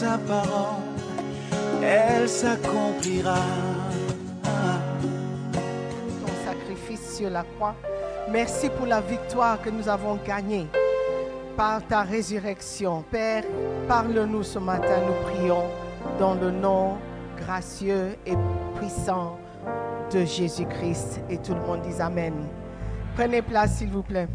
Sa 0.00 0.16
parole, 0.16 0.80
elle 1.82 2.26
s'accomplira. 2.26 3.36
Ton 6.20 6.32
sacrifice 6.46 7.16
sur 7.18 7.28
la 7.28 7.42
croix. 7.42 7.74
Merci 8.30 8.70
pour 8.70 8.86
la 8.86 9.02
victoire 9.02 9.60
que 9.60 9.68
nous 9.68 9.86
avons 9.90 10.18
gagnée 10.26 10.68
par 11.54 11.86
ta 11.86 12.00
résurrection. 12.00 13.04
Père, 13.10 13.44
parle-nous 13.88 14.42
ce 14.42 14.58
matin, 14.58 15.02
nous 15.06 15.30
prions, 15.30 15.64
dans 16.18 16.34
le 16.34 16.50
nom 16.50 16.96
gracieux 17.36 18.16
et 18.24 18.36
puissant 18.78 19.38
de 20.10 20.24
Jésus-Christ. 20.24 21.20
Et 21.28 21.36
tout 21.36 21.52
le 21.52 21.60
monde 21.60 21.82
dit 21.82 22.00
Amen. 22.00 22.32
Prenez 23.16 23.42
place, 23.42 23.76
s'il 23.76 23.90
vous 23.90 24.02
plaît. 24.02 24.28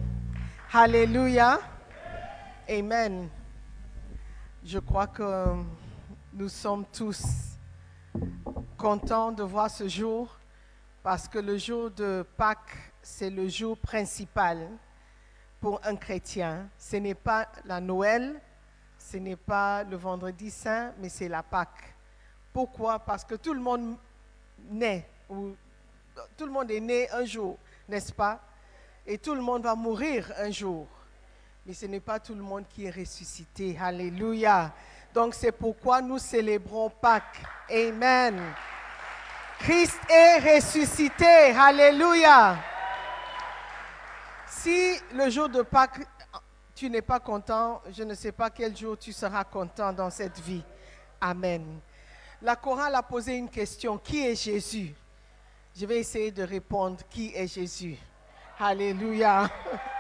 Alléluia. 0.72 1.60
Amen. 2.70 3.30
Je 4.68 4.80
crois 4.80 5.06
que 5.06 5.54
nous 6.34 6.50
sommes 6.50 6.86
tous 6.92 7.24
contents 8.76 9.32
de 9.32 9.44
voir 9.44 9.70
ce 9.70 9.88
jour 9.88 10.36
parce 11.04 11.28
que 11.28 11.38
le 11.38 11.56
jour 11.56 11.92
de 11.92 12.26
Pâques, 12.36 12.76
c'est 13.00 13.30
le 13.30 13.48
jour 13.48 13.78
principal 13.78 14.68
pour 15.62 15.80
un 15.86 15.96
chrétien. 15.96 16.68
Ce 16.80 16.96
n'est 16.96 17.14
pas 17.14 17.48
la 17.66 17.80
Noël, 17.80 18.42
ce 18.98 19.18
n'est 19.18 19.36
pas 19.36 19.84
le 19.84 19.98
vendredi 19.98 20.50
saint, 20.50 20.94
mais 20.98 21.10
c'est 21.10 21.30
la 21.30 21.44
Pâques. 21.44 21.96
Pourquoi? 22.52 22.98
Parce 22.98 23.24
que 23.24 23.36
tout 23.36 23.54
le 23.54 23.62
monde 23.62 23.96
naît, 24.72 25.08
ou 25.30 25.56
tout 26.36 26.48
le 26.48 26.52
monde 26.52 26.72
est 26.72 26.80
né 26.80 27.08
un 27.12 27.24
jour, 27.24 27.60
n'est-ce 27.88 28.12
pas? 28.12 28.42
Et 29.06 29.20
tout 29.20 29.36
le 29.36 29.42
monde 29.42 29.62
va 29.62 29.76
mourir 29.76 30.34
un 30.40 30.50
jour 30.50 30.88
mais 31.66 31.74
ce 31.74 31.88
n'est 31.88 32.00
pas 32.00 32.20
tout 32.20 32.36
le 32.36 32.44
monde 32.44 32.66
qui 32.70 32.86
est 32.86 32.92
ressuscité. 32.92 33.78
Alléluia. 33.81 34.72
Donc 35.14 35.34
c'est 35.34 35.52
pourquoi 35.52 36.02
nous 36.02 36.20
célébrons 36.20 36.90
Pâques. 36.90 37.42
Amen. 37.70 38.40
Christ 39.59 39.98
est 40.08 40.56
ressuscité. 40.56 41.52
Alléluia. 41.58 42.58
Si 44.48 45.00
le 45.14 45.30
jour 45.30 45.50
de 45.50 45.64
Pâques, 45.64 46.06
tu 46.75 46.90
n'es 46.90 47.02
pas 47.02 47.20
content, 47.20 47.81
je 47.90 48.04
ne 48.04 48.14
sais 48.14 48.31
pas 48.31 48.50
quel 48.50 48.75
jour 48.78 48.98
tu 48.98 49.12
seras 49.12 49.44
content 49.44 49.92
dans 49.92 50.09
cette 50.09 50.40
vie. 50.40 50.64
Amen. 51.20 51.80
La 52.42 52.56
chorale 52.56 52.94
a 52.94 53.02
posé 53.02 53.38
une 53.38 53.50
question. 53.50 53.98
Qui 53.98 54.28
est 54.28 54.36
Jésus? 54.36 54.94
Je 55.75 55.86
vais 55.86 55.98
essayer 56.00 56.31
de 56.31 56.44
répondre. 56.44 57.00
Qui 57.09 57.34
est 57.34 57.48
Jésus? 57.48 57.98
Alléluia. 58.59 59.50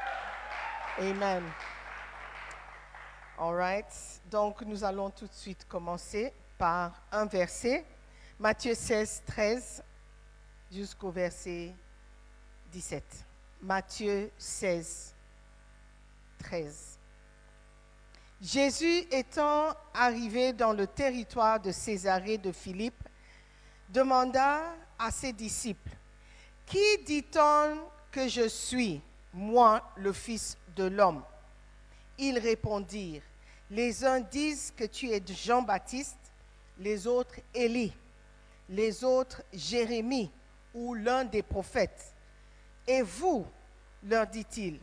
Amen. 0.97 1.43
All 3.37 3.53
right. 3.53 3.85
Donc, 4.31 4.61
nous 4.61 4.81
allons 4.81 5.09
tout 5.09 5.27
de 5.27 5.33
suite 5.33 5.67
commencer 5.67 6.31
par 6.57 7.01
un 7.11 7.25
verset. 7.25 7.83
Matthieu 8.39 8.73
16, 8.73 9.23
13 9.27 9.83
jusqu'au 10.71 11.11
verset 11.11 11.73
17. 12.71 13.03
Matthieu 13.61 14.31
16, 14.37 15.13
13. 16.39 16.97
Jésus 18.41 19.05
étant 19.11 19.75
arrivé 19.93 20.53
dans 20.53 20.71
le 20.71 20.87
territoire 20.87 21.59
de 21.59 21.73
Césarée 21.73 22.37
de 22.37 22.53
Philippe, 22.53 23.03
demanda 23.89 24.61
à 24.97 25.11
ses 25.11 25.33
disciples, 25.33 25.91
Qui 26.65 27.03
dit-on 27.05 27.79
que 28.11 28.29
je 28.29 28.47
suis, 28.47 29.01
moi, 29.33 29.91
le 29.97 30.13
Fils 30.13 30.57
de 30.75 30.85
l'homme. 30.85 31.23
Ils 32.17 32.39
répondirent, 32.39 33.23
les 33.69 34.05
uns 34.05 34.19
disent 34.19 34.73
que 34.75 34.85
tu 34.85 35.09
es 35.09 35.21
Jean-Baptiste, 35.25 36.17
les 36.79 37.07
autres 37.07 37.39
Élie, 37.53 37.93
les 38.69 39.03
autres 39.03 39.41
Jérémie 39.53 40.31
ou 40.73 40.93
l'un 40.93 41.23
des 41.23 41.41
prophètes. 41.41 42.13
Et 42.87 43.01
vous, 43.01 43.45
leur 44.03 44.27
dit-il, 44.27 44.79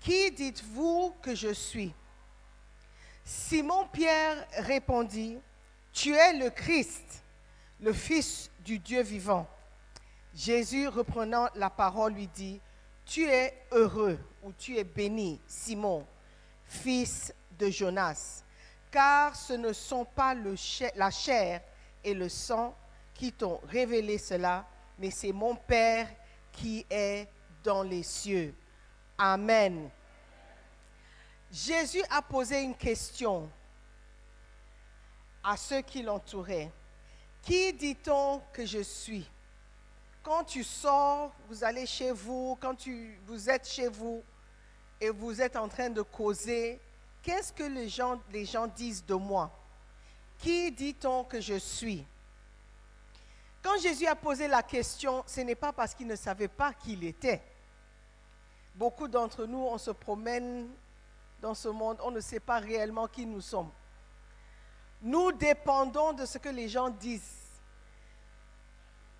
qui 0.00 0.30
dites-vous 0.32 1.14
que 1.22 1.34
je 1.34 1.52
suis? 1.52 1.92
Simon-Pierre 3.24 4.46
répondit, 4.58 5.38
tu 5.92 6.14
es 6.14 6.32
le 6.32 6.50
Christ, 6.50 7.22
le 7.80 7.92
Fils 7.92 8.50
du 8.64 8.78
Dieu 8.78 9.02
vivant. 9.02 9.46
Jésus, 10.34 10.88
reprenant 10.88 11.48
la 11.54 11.70
parole, 11.70 12.14
lui 12.14 12.26
dit, 12.26 12.60
tu 13.04 13.28
es 13.28 13.54
heureux 13.70 14.18
ou 14.42 14.52
tu 14.52 14.76
es 14.76 14.84
béni, 14.84 15.40
Simon, 15.46 16.06
fils 16.64 17.32
de 17.58 17.70
Jonas, 17.70 18.42
car 18.90 19.36
ce 19.36 19.52
ne 19.52 19.72
sont 19.72 20.04
pas 20.04 20.34
la 20.96 21.10
chair 21.10 21.62
et 22.02 22.14
le 22.14 22.28
sang 22.28 22.74
qui 23.14 23.32
t'ont 23.32 23.60
révélé 23.68 24.18
cela, 24.18 24.66
mais 24.98 25.10
c'est 25.10 25.32
mon 25.32 25.54
Père 25.54 26.08
qui 26.50 26.84
est 26.90 27.28
dans 27.62 27.82
les 27.82 28.02
cieux. 28.02 28.54
Amen. 29.16 29.88
Jésus 31.50 32.02
a 32.10 32.22
posé 32.22 32.62
une 32.62 32.74
question 32.74 33.48
à 35.44 35.56
ceux 35.56 35.82
qui 35.82 36.02
l'entouraient. 36.02 36.70
Qui 37.42 37.72
dit-on 37.72 38.40
que 38.52 38.64
je 38.64 38.82
suis? 38.82 39.28
Quand 40.22 40.44
tu 40.44 40.62
sors, 40.62 41.32
vous 41.48 41.64
allez 41.64 41.86
chez 41.86 42.12
vous, 42.12 42.56
quand 42.60 42.76
vous 43.26 43.50
êtes 43.50 43.68
chez 43.68 43.88
vous 43.88 44.22
et 45.02 45.10
vous 45.10 45.42
êtes 45.42 45.56
en 45.56 45.66
train 45.66 45.90
de 45.90 46.00
causer, 46.00 46.80
qu'est-ce 47.24 47.52
que 47.52 47.64
les 47.64 47.88
gens, 47.88 48.20
disent 48.68 49.04
de 49.04 49.14
moi? 49.14 49.50
Qui 50.38 50.70
dit-on 50.70 51.24
que 51.24 51.40
je 51.40 51.58
suis? 51.58 52.06
Quand 53.64 53.80
Jésus 53.80 54.06
a 54.06 54.14
posé 54.14 54.46
la 54.46 54.62
question, 54.62 55.24
ce 55.26 55.40
n'est 55.40 55.56
pas 55.56 55.72
parce 55.72 55.92
qu'il 55.92 56.06
ne 56.06 56.14
savait 56.14 56.46
pas 56.46 56.72
qui 56.72 56.92
il 56.92 57.02
était. 57.02 57.42
Beaucoup 58.76 59.08
d'entre 59.08 59.44
nous, 59.44 59.58
on 59.58 59.76
se 59.76 59.90
promène 59.90 60.68
dans 61.40 61.54
ce 61.54 61.68
monde, 61.68 61.98
on 62.04 62.12
ne 62.12 62.20
sait 62.20 62.38
pas 62.38 62.60
réellement 62.60 63.08
qui 63.08 63.26
nous 63.26 63.40
sommes. 63.40 63.70
Nous 65.02 65.32
dépendons 65.32 66.12
de 66.12 66.24
ce 66.26 66.38
que 66.38 66.48
les 66.48 66.68
gens 66.68 66.90
disent. 66.90 67.40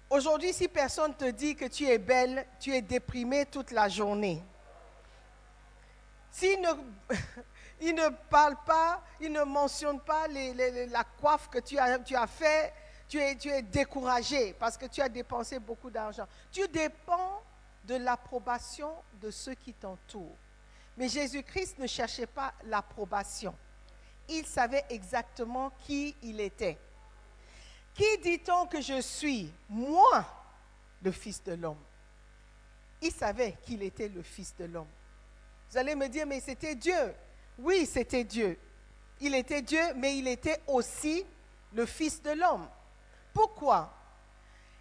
Aujourd'hui, 0.08 0.52
si 0.52 0.68
personne 0.68 1.12
te 1.12 1.28
dit 1.28 1.56
que 1.56 1.64
tu 1.64 1.88
es 1.88 1.98
belle, 1.98 2.46
tu 2.60 2.72
es 2.72 2.82
déprimée 2.82 3.46
toute 3.46 3.72
la 3.72 3.88
journée. 3.88 4.44
S'il 6.32 6.60
ne, 6.60 6.68
il 7.80 7.94
ne 7.94 8.08
parle 8.28 8.56
pas, 8.66 9.00
il 9.20 9.30
ne 9.30 9.44
mentionne 9.44 10.00
pas 10.00 10.26
la 10.26 11.04
coiffe 11.04 11.48
que 11.48 11.58
tu 11.58 11.78
as, 11.78 11.98
tu 12.00 12.16
tu 13.38 13.48
es 13.50 13.62
découragé 13.62 14.54
parce 14.54 14.76
que 14.76 14.86
tu 14.86 15.00
as 15.00 15.08
dépensé 15.08 15.58
beaucoup 15.58 15.90
d'argent. 15.90 16.26
Tu 16.50 16.66
dépends 16.68 17.42
de 17.84 17.96
l'approbation 17.96 18.94
de 19.20 19.30
ceux 19.30 19.54
qui 19.54 19.74
t'entourent. 19.74 20.36
Mais 20.96 21.08
Jésus-Christ 21.08 21.78
ne 21.78 21.86
cherchait 21.86 22.26
pas 22.26 22.52
l'approbation. 22.64 23.54
Il 24.28 24.46
savait 24.46 24.84
exactement 24.88 25.70
qui 25.80 26.14
il 26.22 26.40
était. 26.40 26.78
Qui 27.94 28.18
dit-on 28.18 28.66
que 28.66 28.80
je 28.80 29.00
suis 29.02 29.52
Moi, 29.68 30.24
le 31.02 31.12
Fils 31.12 31.42
de 31.44 31.52
l'homme? 31.52 31.82
il 33.02 33.12
savait 33.12 33.56
qu'il 33.62 33.82
était 33.82 34.08
le 34.08 34.22
Fils 34.22 34.54
de 34.56 34.64
l'homme. 34.64 34.86
Vous 35.72 35.78
allez 35.78 35.94
me 35.94 36.06
dire, 36.06 36.26
mais 36.26 36.38
c'était 36.38 36.74
Dieu. 36.74 37.14
Oui, 37.58 37.86
c'était 37.86 38.24
Dieu. 38.24 38.58
Il 39.22 39.34
était 39.34 39.62
Dieu, 39.62 39.80
mais 39.96 40.18
il 40.18 40.28
était 40.28 40.60
aussi 40.66 41.24
le 41.72 41.86
Fils 41.86 42.22
de 42.22 42.32
l'homme. 42.32 42.68
Pourquoi? 43.32 43.90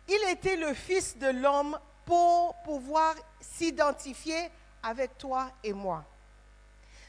Il 0.09 0.19
était 0.29 0.57
le 0.57 0.73
Fils 0.73 1.17
de 1.17 1.27
l'homme 1.27 1.79
pour 2.03 2.55
pouvoir 2.65 3.15
s'identifier 3.39 4.49
avec 4.83 5.17
toi 5.17 5.49
et 5.63 5.71
moi. 5.71 6.03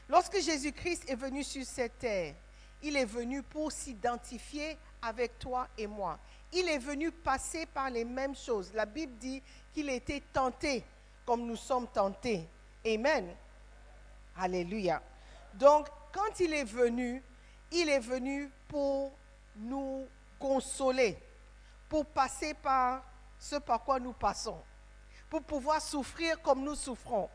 Lorsque 0.07 0.39
Jésus-Christ 0.39 1.09
est 1.09 1.15
venu 1.15 1.43
sur 1.43 1.65
cette 1.65 1.99
terre, 1.99 2.35
il 2.81 2.95
est 2.95 3.03
venu 3.03 3.43
pour 3.43 3.69
s'identifier 3.69 4.77
avec 5.01 5.37
toi 5.39 5.67
et 5.77 5.87
moi. 5.87 6.17
Il 6.53 6.69
est 6.69 6.77
venu 6.77 7.11
passer 7.11 7.65
par 7.65 7.89
les 7.89 8.05
mêmes 8.05 8.35
choses. 8.35 8.71
La 8.73 8.85
Bible 8.85 9.17
dit 9.19 9.41
qu'il 9.73 9.89
était 9.89 10.23
tenté 10.31 10.85
comme 11.25 11.45
nous 11.45 11.57
sommes 11.57 11.87
tentés. 11.87 12.47
Amen. 12.85 13.35
Alléluia. 14.35 15.01
Donc, 15.53 15.87
quand 16.11 16.39
il 16.39 16.53
est 16.53 16.63
venu, 16.63 17.21
il 17.71 17.89
est 17.89 17.99
venu 17.99 18.49
pour 18.67 19.11
nous 19.55 20.07
consoler, 20.39 21.17
pour 21.89 22.05
passer 22.05 22.53
par 22.53 23.03
ce 23.39 23.57
par 23.57 23.83
quoi 23.83 23.99
nous 23.99 24.13
passons, 24.13 24.61
pour 25.29 25.43
pouvoir 25.43 25.81
souffrir 25.81 26.41
comme 26.41 26.63
nous 26.63 26.75
souffrons, 26.75 27.29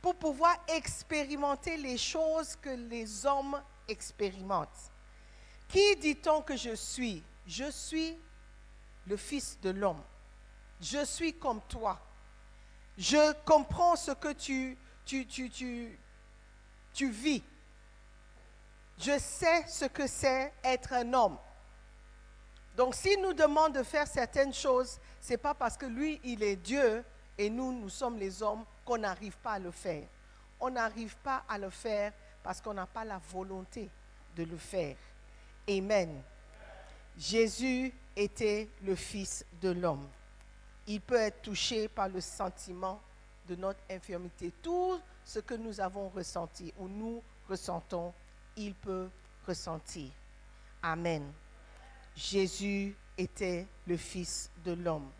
pour 0.00 0.14
pouvoir 0.14 0.56
expérimenter 0.68 1.76
les 1.76 1.98
choses 1.98 2.56
que 2.56 2.70
les 2.70 3.26
hommes 3.26 3.60
expérimentent. 3.88 4.92
Qui 5.68 5.96
dit-on 5.96 6.42
que 6.42 6.56
je 6.56 6.74
suis? 6.74 7.22
Je 7.46 7.70
suis 7.70 8.16
le 9.06 9.16
Fils 9.16 9.58
de 9.60 9.70
l'homme. 9.70 10.02
Je 10.80 11.04
suis 11.04 11.32
comme 11.34 11.60
toi. 11.68 12.00
Je 12.96 13.32
comprends 13.44 13.96
ce 13.96 14.12
que 14.12 14.32
tu, 14.32 14.76
tu, 15.04 15.26
tu, 15.26 15.50
tu, 15.50 15.98
tu 16.96 17.10
vis. 17.10 17.42
Je 18.98 19.18
sais 19.18 19.66
ce 19.68 19.84
que 19.84 20.06
c'est 20.06 20.52
être 20.64 20.94
un 20.94 21.12
homme. 21.12 21.36
Donc 22.76 22.94
s'il 22.94 23.20
nous 23.20 23.34
demande 23.34 23.74
de 23.74 23.82
faire 23.82 24.06
certaines 24.06 24.54
choses, 24.54 24.98
ce 25.20 25.32
n'est 25.32 25.36
pas 25.36 25.54
parce 25.54 25.76
que 25.76 25.86
lui, 25.86 26.18
il 26.24 26.42
est 26.42 26.56
Dieu 26.56 27.04
et 27.36 27.50
nous, 27.50 27.72
nous 27.72 27.90
sommes 27.90 28.18
les 28.18 28.42
hommes 28.42 28.64
qu'on 28.84 28.98
n'arrive 28.98 29.36
pas 29.38 29.52
à 29.52 29.58
le 29.58 29.70
faire. 29.70 30.04
On 30.58 30.70
n'arrive 30.70 31.14
pas 31.18 31.44
à 31.46 31.58
le 31.58 31.68
faire 31.68 32.12
parce 32.42 32.62
qu'on 32.62 32.72
n'a 32.72 32.86
pas 32.86 33.04
la 33.04 33.20
volonté 33.30 33.90
de 34.34 34.44
le 34.44 34.56
faire. 34.56 34.96
Amen. 35.68 36.22
Jésus 37.18 37.92
était 38.14 38.68
le 38.82 38.94
Fils 38.94 39.44
de 39.60 39.70
l'homme. 39.70 40.08
Il 40.86 41.02
peut 41.02 41.16
être 41.16 41.42
touché 41.42 41.88
par 41.88 42.08
le 42.08 42.20
sentiment 42.22 43.00
de 43.46 43.56
notre 43.56 43.80
infirmité. 43.90 44.52
Tout 44.62 44.98
ce 45.26 45.40
que 45.40 45.54
nous 45.54 45.80
avons 45.80 46.08
ressenti 46.10 46.72
ou 46.78 46.88
nous 46.88 47.20
ressentons, 47.48 48.14
il 48.56 48.74
peut 48.74 49.08
ressentir. 49.46 50.10
Amen. 50.82 51.32
Jésus 52.14 52.94
était 53.18 53.66
le 53.86 53.96
Fils 53.96 54.48
de 54.64 54.72
l'homme. 54.72 55.10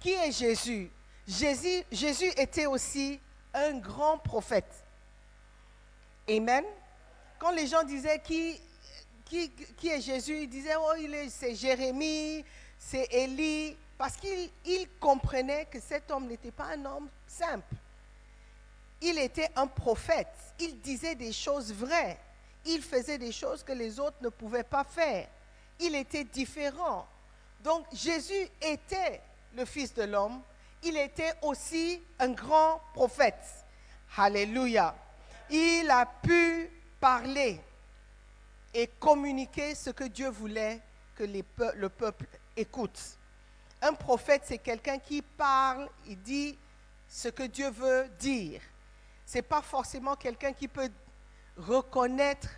Qui 0.00 0.10
est 0.10 0.32
Jésus? 0.32 0.90
Jésus, 1.28 1.84
était 2.36 2.66
aussi 2.66 3.20
un 3.54 3.78
grand 3.78 4.18
prophète. 4.18 4.84
Amen. 6.28 6.64
Quand 7.38 7.52
les 7.52 7.68
gens 7.68 7.84
disaient 7.84 8.20
qui 8.20 8.60
est 9.30 10.00
Jésus, 10.00 10.42
ils 10.42 10.48
disaient, 10.48 10.76
oh, 10.76 10.94
il 10.98 11.14
est, 11.14 11.28
c'est 11.28 11.54
Jérémie, 11.54 12.44
c'est 12.76 13.06
Élie, 13.12 13.76
parce 13.96 14.16
qu'ils 14.16 14.50
comprenaient 14.98 15.66
que 15.66 15.78
cet 15.78 16.10
homme 16.10 16.26
n'était 16.26 16.50
pas 16.50 16.72
un 16.74 16.84
homme 16.84 17.08
simple. 17.28 17.76
Il 19.00 19.18
était 19.18 19.50
un 19.56 19.66
prophète. 19.66 20.34
Il 20.58 20.80
disait 20.80 21.14
des 21.14 21.32
choses 21.32 21.72
vraies. 21.72 22.18
Il 22.66 22.82
faisait 22.82 23.18
des 23.18 23.32
choses 23.32 23.62
que 23.62 23.72
les 23.72 23.98
autres 23.98 24.18
ne 24.20 24.28
pouvaient 24.28 24.62
pas 24.62 24.84
faire. 24.84 25.26
Il 25.78 25.94
était 25.94 26.24
différent. 26.24 27.06
Donc 27.62 27.86
Jésus 27.92 28.48
était 28.60 29.20
le 29.56 29.64
Fils 29.64 29.94
de 29.94 30.02
l'homme. 30.02 30.40
Il 30.82 30.96
était 30.96 31.32
aussi 31.42 32.02
un 32.18 32.30
grand 32.30 32.80
prophète. 32.94 33.44
Alléluia. 34.16 34.94
Il 35.50 35.90
a 35.90 36.06
pu 36.06 36.70
parler 37.00 37.60
et 38.72 38.86
communiquer 38.86 39.74
ce 39.74 39.90
que 39.90 40.04
Dieu 40.04 40.28
voulait 40.28 40.80
que 41.16 41.24
le 41.24 41.88
peuple 41.88 42.26
écoute. 42.56 43.00
Un 43.82 43.94
prophète, 43.94 44.42
c'est 44.44 44.58
quelqu'un 44.58 44.98
qui 44.98 45.22
parle, 45.22 45.88
il 46.06 46.20
dit 46.20 46.58
ce 47.08 47.28
que 47.28 47.44
Dieu 47.44 47.70
veut 47.70 48.08
dire. 48.18 48.60
N'est 49.34 49.42
pas 49.42 49.62
forcément 49.62 50.16
quelqu'un 50.16 50.52
qui 50.52 50.66
peut 50.66 50.90
reconnaître 51.56 52.48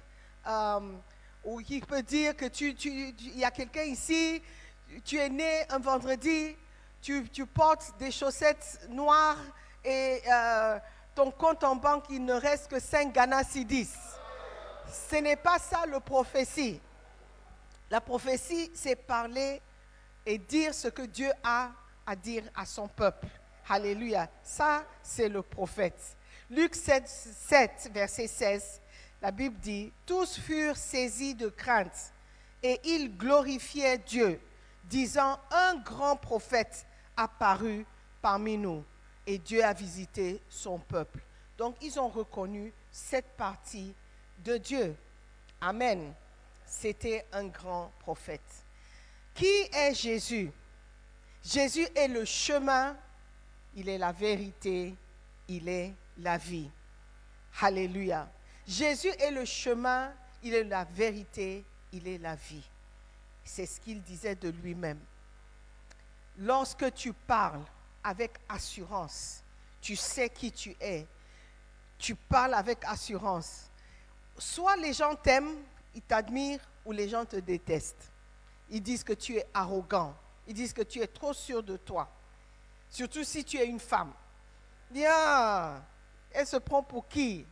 euh, 0.47 0.81
ou 1.45 1.61
qui 1.61 1.81
peut 1.81 2.03
dire 2.03 2.37
que 2.37 2.47
tu, 2.47 2.71
il 2.71 3.39
y 3.39 3.45
a 3.45 3.51
quelqu'un 3.51 3.83
ici, 3.83 4.43
tu 5.05 5.19
es 5.19 5.29
né 5.29 5.65
un 5.71 5.79
vendredi, 5.79 6.57
tu, 7.01 7.47
portes 7.47 7.93
des 7.99 8.11
chaussettes 8.11 8.81
noires 8.89 9.37
et 9.85 10.23
euh, 10.33 10.79
ton 11.15 11.31
compte 11.31 11.65
en 11.65 11.77
banque, 11.77 12.05
il 12.11 12.25
ne 12.25 12.35
reste 12.35 12.71
que 12.71 12.81
5 12.81 13.13
Ghana 13.13 13.45
Sidis. 13.45 13.91
Ce 14.89 15.17
n'est 15.17 15.37
pas 15.37 15.59
ça 15.59 15.85
le 15.87 16.01
prophétie. 16.01 16.81
La 17.91 18.01
prophétie, 18.01 18.71
c'est 18.75 18.97
parler 18.97 19.61
et 20.25 20.39
dire 20.39 20.73
ce 20.73 20.89
que 20.89 21.03
Dieu 21.03 21.31
a 21.43 21.71
à 22.07 22.17
dire 22.17 22.45
à 22.55 22.65
son 22.65 22.89
peuple. 22.89 23.27
Alléluia. 23.69 24.29
Ça, 24.43 24.85
c'est 25.03 25.29
le 25.29 25.43
prophète. 25.43 26.17
Luc 26.53 26.75
7, 26.75 27.09
7, 27.09 27.91
verset 27.95 28.27
16, 28.27 28.81
la 29.23 29.31
Bible 29.31 29.57
dit, 29.59 29.91
tous 30.05 30.39
furent 30.39 30.77
saisis 30.77 31.35
de 31.35 31.49
crainte 31.49 32.13
et 32.63 32.79
ils 32.85 33.17
glorifiaient 33.17 33.97
Dieu, 33.97 34.39
disant, 34.85 35.41
un 35.51 35.77
grand 35.77 36.15
prophète 36.15 36.85
apparu 37.17 37.87
parmi 38.21 38.59
nous 38.59 38.85
et 39.27 39.39
Dieu 39.39 39.65
a 39.65 39.73
visité 39.73 40.43
son 40.51 40.79
peuple. 40.79 41.21
Donc 41.57 41.75
ils 41.81 41.99
ont 41.99 42.09
reconnu 42.09 42.75
cette 42.91 43.35
partie 43.39 43.95
de 44.45 44.59
Dieu. 44.59 44.95
Amen. 45.59 46.13
C'était 46.67 47.25
un 47.33 47.47
grand 47.47 47.91
prophète. 48.01 48.67
Qui 49.33 49.71
est 49.73 49.95
Jésus? 49.95 50.53
Jésus 51.43 51.89
est 51.95 52.09
le 52.09 52.27
chemin, 52.27 52.94
il 53.75 53.89
est 53.89 53.97
la 53.97 54.13
vérité, 54.13 54.94
il 55.49 55.67
est 55.71 55.94
la 56.19 56.39
vie. 56.39 56.71
Alléluia. 57.61 58.29
Jésus 58.67 59.11
est 59.19 59.31
le 59.31 59.45
chemin, 59.45 60.13
il 60.43 60.55
est 60.55 60.65
la 60.65 60.85
vérité, 60.85 61.65
il 61.93 62.07
est 62.09 62.19
la 62.19 62.35
vie. 62.35 62.65
C'est 63.45 63.67
ce 63.67 63.81
qu'il 63.81 64.03
disait 64.03 64.35
de 64.35 64.49
lui-même. 64.49 65.01
Lorsque 66.39 66.93
tu 66.95 67.13
parles 67.13 67.63
avec 68.03 68.33
assurance, 68.49 69.43
tu 69.81 69.97
sais 69.97 70.29
qui 70.31 70.51
tu 70.53 70.75
es, 70.81 71.07
tu 71.99 72.15
parles 72.15 72.55
avec 72.55 72.85
assurance. 72.85 73.69
Soit 74.39 74.77
les 74.77 74.93
gens 74.93 75.15
t'aiment, 75.15 75.57
ils 75.95 76.03
t'admirent, 76.03 76.67
ou 76.85 76.93
les 76.93 77.09
gens 77.09 77.25
te 77.25 77.37
détestent. 77.37 78.11
Ils 78.71 78.83
disent 78.83 79.05
que 79.05 79.13
tu 79.13 79.37
es 79.37 79.47
arrogant, 79.53 80.17
ils 80.47 80.55
disent 80.55 80.73
que 80.73 80.83
tu 80.83 81.01
es 81.01 81.07
trop 81.07 81.33
sûr 81.33 81.63
de 81.63 81.77
toi. 81.77 82.09
Surtout 82.89 83.25
si 83.25 83.45
tu 83.45 83.59
es 83.59 83.67
une 83.67 83.81
femme. 83.81 84.13
Bien, 84.91 85.83
elle 86.34 86.46
se 86.46 86.56
prend 86.56 86.82
pour 86.82 87.08
qui 87.08 87.46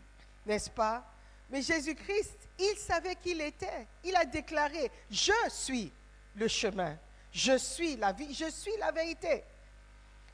N'est-ce 0.47 0.71
pas? 0.71 1.05
Mais 1.51 1.63
Jésus-Christ, 1.63 2.37
il 2.59 2.77
savait 2.77 3.17
qui 3.17 3.31
il 3.31 3.41
était. 3.41 3.87
Il 4.05 4.15
a 4.17 4.25
déclaré, 4.25 4.91
je 5.11 5.33
suis 5.49 5.93
le 6.37 6.47
chemin, 6.47 6.97
je 7.33 7.57
suis 7.59 7.97
la 7.97 8.13
vie, 8.13 8.33
je 8.33 8.49
suis 8.51 8.77
la 8.79 8.93
vérité. 8.93 9.43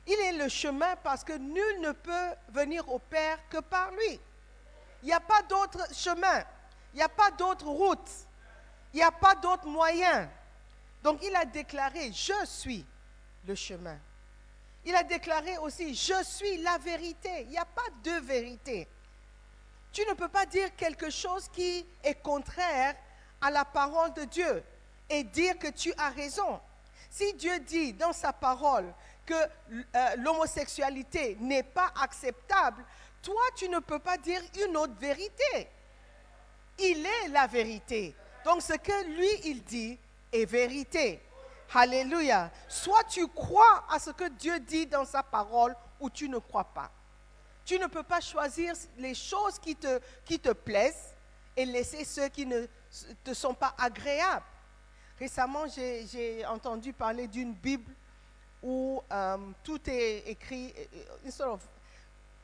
Il 0.05 0.13
est 0.19 0.33
le 0.33 0.47
chemin 0.47 0.95
parce 0.97 1.23
que 1.23 1.33
nul 1.33 1.81
ne 1.81 1.91
peut 1.91 2.35
venir 2.49 2.87
au 2.89 2.99
Père 2.99 3.39
que 3.49 3.57
par 3.57 3.91
lui. 3.91 4.19
Il 5.03 5.07
n'y 5.07 5.13
a 5.13 5.19
pas 5.19 5.41
d'autre 5.43 5.93
chemin, 5.93 6.43
il 6.93 6.97
n'y 6.97 7.03
a 7.03 7.09
pas 7.09 7.31
d'autre 7.31 7.65
route, 7.67 8.09
il 8.93 8.97
n'y 8.97 9.03
a 9.03 9.11
pas 9.11 9.35
d'autre 9.35 9.67
moyen. 9.67 10.29
Donc 11.03 11.19
il 11.23 11.35
a 11.35 11.45
déclaré, 11.45 12.11
je 12.11 12.45
suis 12.45 12.85
le 13.45 13.55
chemin. 13.55 13.97
Il 14.85 14.95
a 14.95 15.03
déclaré 15.03 15.57
aussi, 15.57 15.93
je 15.93 16.23
suis 16.23 16.57
la 16.57 16.77
vérité. 16.77 17.41
Il 17.41 17.49
n'y 17.49 17.57
a 17.57 17.65
pas 17.65 17.87
de 18.03 18.25
vérité. 18.25 18.87
Tu 19.91 20.05
ne 20.05 20.13
peux 20.13 20.27
pas 20.27 20.45
dire 20.45 20.75
quelque 20.75 21.09
chose 21.09 21.49
qui 21.49 21.85
est 22.03 22.21
contraire 22.21 22.95
à 23.41 23.51
la 23.51 23.65
parole 23.65 24.13
de 24.13 24.23
Dieu 24.25 24.63
et 25.09 25.23
dire 25.23 25.57
que 25.57 25.67
tu 25.69 25.93
as 25.97 26.09
raison. 26.09 26.59
Si 27.09 27.33
Dieu 27.33 27.59
dit 27.59 27.93
dans 27.93 28.13
sa 28.13 28.33
parole 28.33 28.93
que 29.25 29.33
euh, 29.33 30.15
l'homosexualité 30.17 31.37
n'est 31.39 31.63
pas 31.63 31.91
acceptable, 32.01 32.83
toi, 33.21 33.41
tu 33.55 33.67
ne 33.69 33.79
peux 33.79 33.99
pas 33.99 34.17
dire 34.17 34.41
une 34.65 34.77
autre 34.77 34.95
vérité. 34.99 35.67
Il 36.79 37.05
est 37.05 37.27
la 37.29 37.47
vérité. 37.47 38.15
Donc 38.45 38.61
ce 38.61 38.73
que 38.73 39.05
lui, 39.05 39.29
il 39.45 39.63
dit 39.63 39.97
est 40.31 40.45
vérité. 40.45 41.19
Alléluia. 41.73 42.51
Soit 42.67 43.03
tu 43.03 43.27
crois 43.27 43.85
à 43.89 43.99
ce 43.99 44.09
que 44.11 44.29
Dieu 44.29 44.59
dit 44.59 44.87
dans 44.87 45.05
sa 45.05 45.21
parole 45.21 45.75
ou 45.99 46.09
tu 46.09 46.27
ne 46.29 46.37
crois 46.39 46.63
pas. 46.63 46.91
Tu 47.65 47.77
ne 47.77 47.87
peux 47.87 48.03
pas 48.03 48.21
choisir 48.21 48.73
les 48.97 49.13
choses 49.13 49.59
qui 49.59 49.75
te, 49.75 49.99
qui 50.25 50.39
te 50.39 50.51
plaisent 50.53 51.13
et 51.55 51.65
laisser 51.65 52.05
ceux 52.05 52.29
qui 52.29 52.45
ne 52.45 52.65
te 53.23 53.33
sont 53.33 53.53
pas 53.53 53.75
agréables. 53.77 54.45
Récemment, 55.19 55.65
j'ai 55.67 56.45
entendu 56.45 56.93
parler 56.93 57.27
d'une 57.27 57.53
Bible 57.53 57.91
où 58.61 59.01
euh, 59.11 59.37
tout 59.63 59.79
est 59.89 60.23
écrit, 60.27 60.73
euh, 61.39 61.57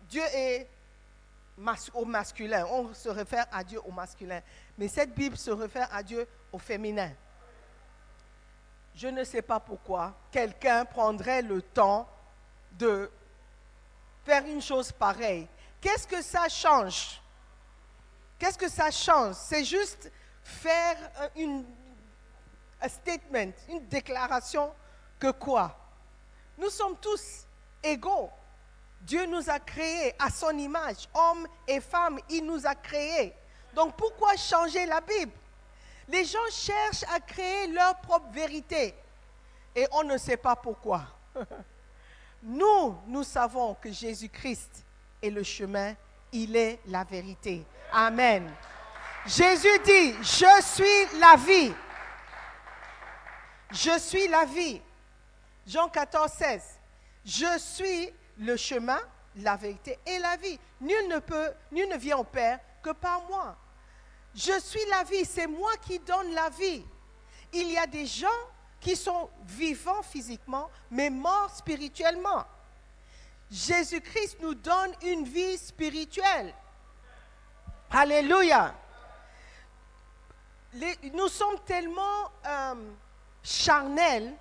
Dieu 0.09 0.23
est 0.33 0.67
au 1.93 2.05
masculin, 2.05 2.65
on 2.69 2.93
se 2.93 3.09
réfère 3.09 3.45
à 3.51 3.63
Dieu 3.63 3.79
au 3.85 3.91
masculin, 3.91 4.41
mais 4.77 4.87
cette 4.87 5.13
Bible 5.13 5.37
se 5.37 5.51
réfère 5.51 5.87
à 5.93 6.01
Dieu 6.01 6.27
au 6.51 6.57
féminin. 6.57 7.11
Je 8.95 9.07
ne 9.07 9.23
sais 9.23 9.41
pas 9.41 9.59
pourquoi 9.59 10.13
quelqu'un 10.31 10.85
prendrait 10.85 11.41
le 11.41 11.61
temps 11.61 12.07
de 12.73 13.11
faire 14.25 14.45
une 14.45 14.61
chose 14.61 14.91
pareille. 14.91 15.47
Qu'est-ce 15.81 16.07
que 16.07 16.21
ça 16.21 16.47
change? 16.47 17.21
Qu'est-ce 18.39 18.57
que 18.57 18.69
ça 18.69 18.91
change? 18.91 19.35
C'est 19.35 19.65
juste 19.65 20.11
faire 20.43 20.97
une 21.35 21.65
un 22.83 22.89
statement, 22.89 23.53
une 23.69 23.87
déclaration 23.87 24.73
que 25.17 25.31
quoi? 25.31 25.75
Nous 26.57 26.69
sommes 26.69 26.97
tous 26.97 27.45
égaux. 27.81 28.29
Dieu 29.01 29.25
nous 29.25 29.49
a 29.49 29.59
créés 29.59 30.13
à 30.19 30.29
son 30.29 30.57
image, 30.57 31.07
hommes 31.13 31.47
et 31.67 31.79
femmes, 31.79 32.19
il 32.29 32.45
nous 32.45 32.65
a 32.67 32.75
créés. 32.75 33.33
Donc 33.73 33.95
pourquoi 33.95 34.35
changer 34.35 34.85
la 34.85 35.01
Bible? 35.01 35.31
Les 36.07 36.25
gens 36.25 36.39
cherchent 36.51 37.05
à 37.13 37.19
créer 37.19 37.67
leur 37.67 37.95
propre 38.01 38.31
vérité 38.31 38.93
et 39.75 39.87
on 39.91 40.03
ne 40.03 40.17
sait 40.17 40.37
pas 40.37 40.55
pourquoi. 40.55 41.05
Nous, 42.43 42.97
nous 43.07 43.23
savons 43.23 43.73
que 43.75 43.91
Jésus-Christ 43.91 44.83
est 45.21 45.29
le 45.29 45.43
chemin, 45.43 45.95
il 46.31 46.55
est 46.55 46.79
la 46.87 47.03
vérité. 47.03 47.65
Amen. 47.91 48.51
Jésus 49.25 49.79
dit, 49.85 50.13
je 50.21 50.61
suis 50.61 51.19
la 51.19 51.35
vie. 51.37 51.73
Je 53.71 53.97
suis 53.97 54.27
la 54.27 54.43
vie. 54.43 54.81
Jean 55.65 55.87
14, 55.87 56.29
16. 56.31 56.79
Je 57.25 57.57
suis 57.57 58.09
le 58.37 58.57
chemin, 58.57 58.99
la 59.37 59.55
vérité 59.55 59.97
et 60.05 60.19
la 60.19 60.35
vie. 60.35 60.59
Nul 60.81 61.07
ne 61.07 61.19
peut, 61.19 61.51
nul 61.71 61.87
ne 61.87 61.97
vient 61.97 62.17
au 62.17 62.25
Père 62.25 62.59
que 62.81 62.89
par 62.89 63.23
moi. 63.29 63.55
Je 64.35 64.59
suis 64.59 64.85
la 64.89 65.03
vie, 65.03 65.25
c'est 65.25 65.47
moi 65.47 65.71
qui 65.77 65.99
donne 65.99 66.33
la 66.33 66.49
vie. 66.49 66.83
Il 67.51 67.71
y 67.71 67.77
a 67.77 67.85
des 67.85 68.05
gens 68.05 68.27
qui 68.79 68.95
sont 68.95 69.29
vivants 69.45 70.01
physiquement, 70.01 70.69
mais 70.89 71.09
morts 71.09 71.51
spirituellement. 71.55 72.43
Jésus-Christ 73.51 74.37
nous 74.41 74.55
donne 74.55 74.93
une 75.03 75.25
vie 75.25 75.57
spirituelle. 75.57 76.53
Alléluia. 77.91 78.73
nous 81.13 81.27
sommes 81.27 81.59
tellement 81.63 82.31
euh, 82.45 82.73
charnels 83.43 84.33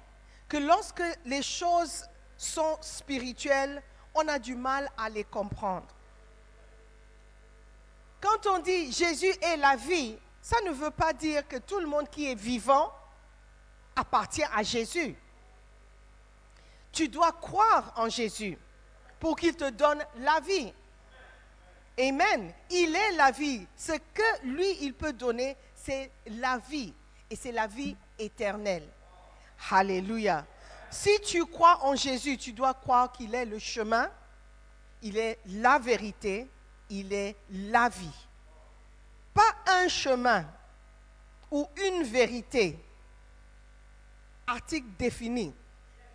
que 0.48 0.56
lorsque 0.56 1.02
les 1.26 1.42
choses 1.42 2.04
sont 2.38 2.78
spirituelles, 2.80 3.82
on 4.14 4.26
a 4.28 4.38
du 4.38 4.54
mal 4.54 4.90
à 4.96 5.10
les 5.10 5.24
comprendre. 5.24 5.86
Quand 8.22 8.46
on 8.46 8.60
dit 8.60 8.92
Jésus 8.92 9.34
est 9.42 9.56
la 9.56 9.74
vie, 9.74 10.16
ça 10.40 10.56
ne 10.64 10.70
veut 10.70 10.92
pas 10.92 11.12
dire 11.12 11.46
que 11.48 11.56
tout 11.56 11.80
le 11.80 11.86
monde 11.86 12.08
qui 12.08 12.30
est 12.30 12.36
vivant 12.36 12.92
appartient 13.96 14.44
à 14.54 14.62
Jésus. 14.62 15.16
Tu 16.92 17.08
dois 17.08 17.32
croire 17.32 17.92
en 17.96 18.08
Jésus 18.08 18.56
pour 19.18 19.34
qu'il 19.34 19.56
te 19.56 19.68
donne 19.70 20.04
la 20.18 20.38
vie. 20.38 20.72
Amen. 21.98 22.52
Il 22.70 22.94
est 22.94 23.12
la 23.16 23.32
vie. 23.32 23.66
Ce 23.76 23.92
que 23.92 24.46
lui, 24.46 24.70
il 24.82 24.94
peut 24.94 25.12
donner, 25.12 25.56
c'est 25.74 26.12
la 26.26 26.58
vie. 26.58 26.94
Et 27.28 27.34
c'est 27.34 27.52
la 27.52 27.66
vie 27.66 27.96
éternelle. 28.18 28.88
Alléluia. 29.70 30.46
Si 30.90 31.10
tu 31.22 31.44
crois 31.46 31.84
en 31.84 31.96
Jésus, 31.96 32.36
tu 32.36 32.52
dois 32.52 32.74
croire 32.74 33.10
qu'il 33.10 33.34
est 33.34 33.46
le 33.46 33.58
chemin, 33.58 34.08
il 35.00 35.16
est 35.16 35.38
la 35.46 35.78
vérité, 35.78 36.48
il 36.92 37.12
est 37.12 37.36
la 37.50 37.88
vie. 37.88 38.26
Pas 39.34 39.54
un 39.66 39.88
chemin 39.88 40.44
ou 41.50 41.66
une 41.76 42.02
vérité. 42.04 42.78
Article 44.46 44.88
défini. 44.98 45.54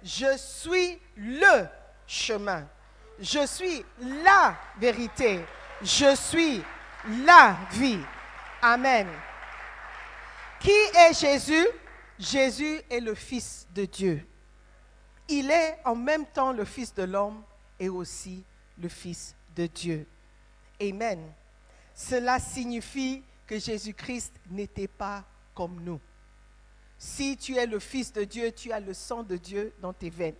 Je 0.04 0.38
suis 0.38 1.00
le 1.16 1.68
chemin. 2.06 2.68
Je 3.20 3.46
suis 3.46 3.84
la 4.00 4.56
vérité. 4.78 5.44
Je 5.82 6.16
suis 6.16 6.64
la 7.26 7.58
vie. 7.72 8.00
Amen. 8.62 9.08
Qui 10.60 10.70
est 10.70 11.20
Jésus? 11.20 11.68
Jésus 12.20 12.82
est 12.90 13.00
le 13.00 13.14
Fils 13.14 13.68
de 13.74 13.86
Dieu 13.86 14.28
il 15.30 15.52
est 15.52 15.78
en 15.86 15.96
même 15.96 16.26
temps 16.26 16.52
le 16.52 16.66
Fils 16.66 16.94
de 16.94 17.04
l'homme 17.04 17.42
et 17.80 17.90
aussi 17.90 18.44
le 18.82 18.90
Fils 18.90 19.36
de 19.56 19.68
Dieu. 19.68 20.06
Amen. 20.82 21.32
Cela 21.94 22.40
signifie 22.40 23.24
que 23.46 23.58
Jésus-Christ 23.58 24.34
n'était 24.50 24.88
pas 24.88 25.24
comme 25.56 25.82
nous. 25.82 26.00
Si 27.00 27.38
tu 27.38 27.56
es 27.56 27.66
le 27.66 27.80
Fils 27.80 28.12
de 28.14 28.24
Dieu, 28.24 28.52
tu 28.52 28.72
as 28.72 28.80
le 28.80 28.94
sang 28.94 29.24
de 29.24 29.38
Dieu 29.38 29.74
dans 29.82 29.94
tes 29.94 30.10
veines. 30.10 30.36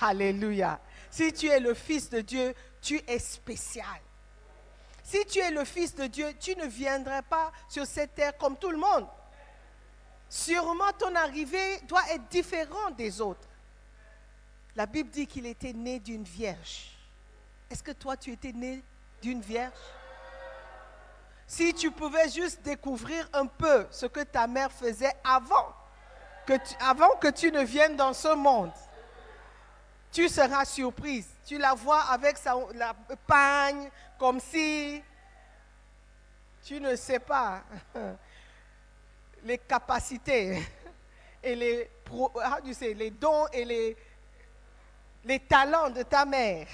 Alléluia. 0.00 0.80
Si 1.10 1.32
tu 1.32 1.46
es 1.48 1.60
le 1.60 1.74
Fils 1.74 2.10
de 2.10 2.20
Dieu, 2.20 2.54
tu 2.80 3.00
es 3.06 3.18
spécial. 3.18 4.00
Si 5.02 5.24
tu 5.26 5.40
es 5.40 5.50
le 5.50 5.64
Fils 5.64 5.94
de 5.94 6.06
Dieu, 6.06 6.32
tu 6.38 6.54
ne 6.56 6.66
viendrais 6.66 7.22
pas 7.22 7.50
sur 7.68 7.86
cette 7.86 8.14
terre 8.14 8.36
comme 8.36 8.56
tout 8.56 8.70
le 8.70 8.78
monde. 8.78 9.06
Sûrement 10.28 10.92
ton 10.96 11.14
arrivée 11.16 11.80
doit 11.88 12.08
être 12.12 12.28
différente 12.28 12.96
des 12.96 13.20
autres. 13.20 13.48
La 14.76 14.86
Bible 14.86 15.10
dit 15.10 15.26
qu'il 15.26 15.46
était 15.46 15.72
né 15.72 15.98
d'une 15.98 16.22
vierge. 16.22 16.96
Est-ce 17.68 17.82
que 17.82 17.90
toi, 17.90 18.16
tu 18.16 18.30
étais 18.30 18.52
né 18.52 18.82
d'une 19.20 19.40
vierge 19.40 19.72
Si 21.46 21.74
tu 21.74 21.90
pouvais 21.90 22.28
juste 22.28 22.62
découvrir 22.62 23.28
un 23.32 23.46
peu 23.46 23.86
ce 23.90 24.06
que 24.06 24.20
ta 24.20 24.46
mère 24.46 24.70
faisait 24.70 25.12
avant 25.24 25.74
que 26.46 26.54
tu, 26.54 26.74
avant 26.80 27.16
que 27.16 27.28
tu 27.28 27.52
ne 27.52 27.62
viennes 27.62 27.96
dans 27.96 28.12
ce 28.12 28.34
monde, 28.34 28.72
tu 30.12 30.28
seras 30.28 30.64
surprise. 30.64 31.28
Tu 31.46 31.58
la 31.58 31.74
vois 31.74 32.02
avec 32.02 32.36
sa, 32.36 32.54
la 32.74 32.94
pagne, 33.26 33.90
comme 34.18 34.40
si 34.40 35.02
tu 36.64 36.80
ne 36.80 36.96
sais 36.96 37.20
pas 37.20 37.62
les 39.44 39.58
capacités 39.58 40.62
et 41.42 41.54
les, 41.54 41.90
les 42.94 43.10
dons 43.10 43.46
et 43.52 43.96
les 45.24 45.40
talents 45.40 45.90
de 45.90 46.02
ta 46.02 46.24
mère. 46.24 46.68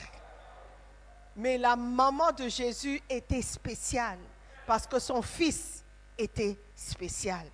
Mais 1.37 1.59
la 1.59 1.77
maman 1.77 2.33
de 2.33 2.49
Jésus 2.49 3.01
était 3.09 3.43
spéciale 3.43 4.19
parce 4.67 4.87
que 4.87 4.99
son 4.99 5.23
fils 5.23 5.85
était 6.17 6.57
spécial. 6.75 7.47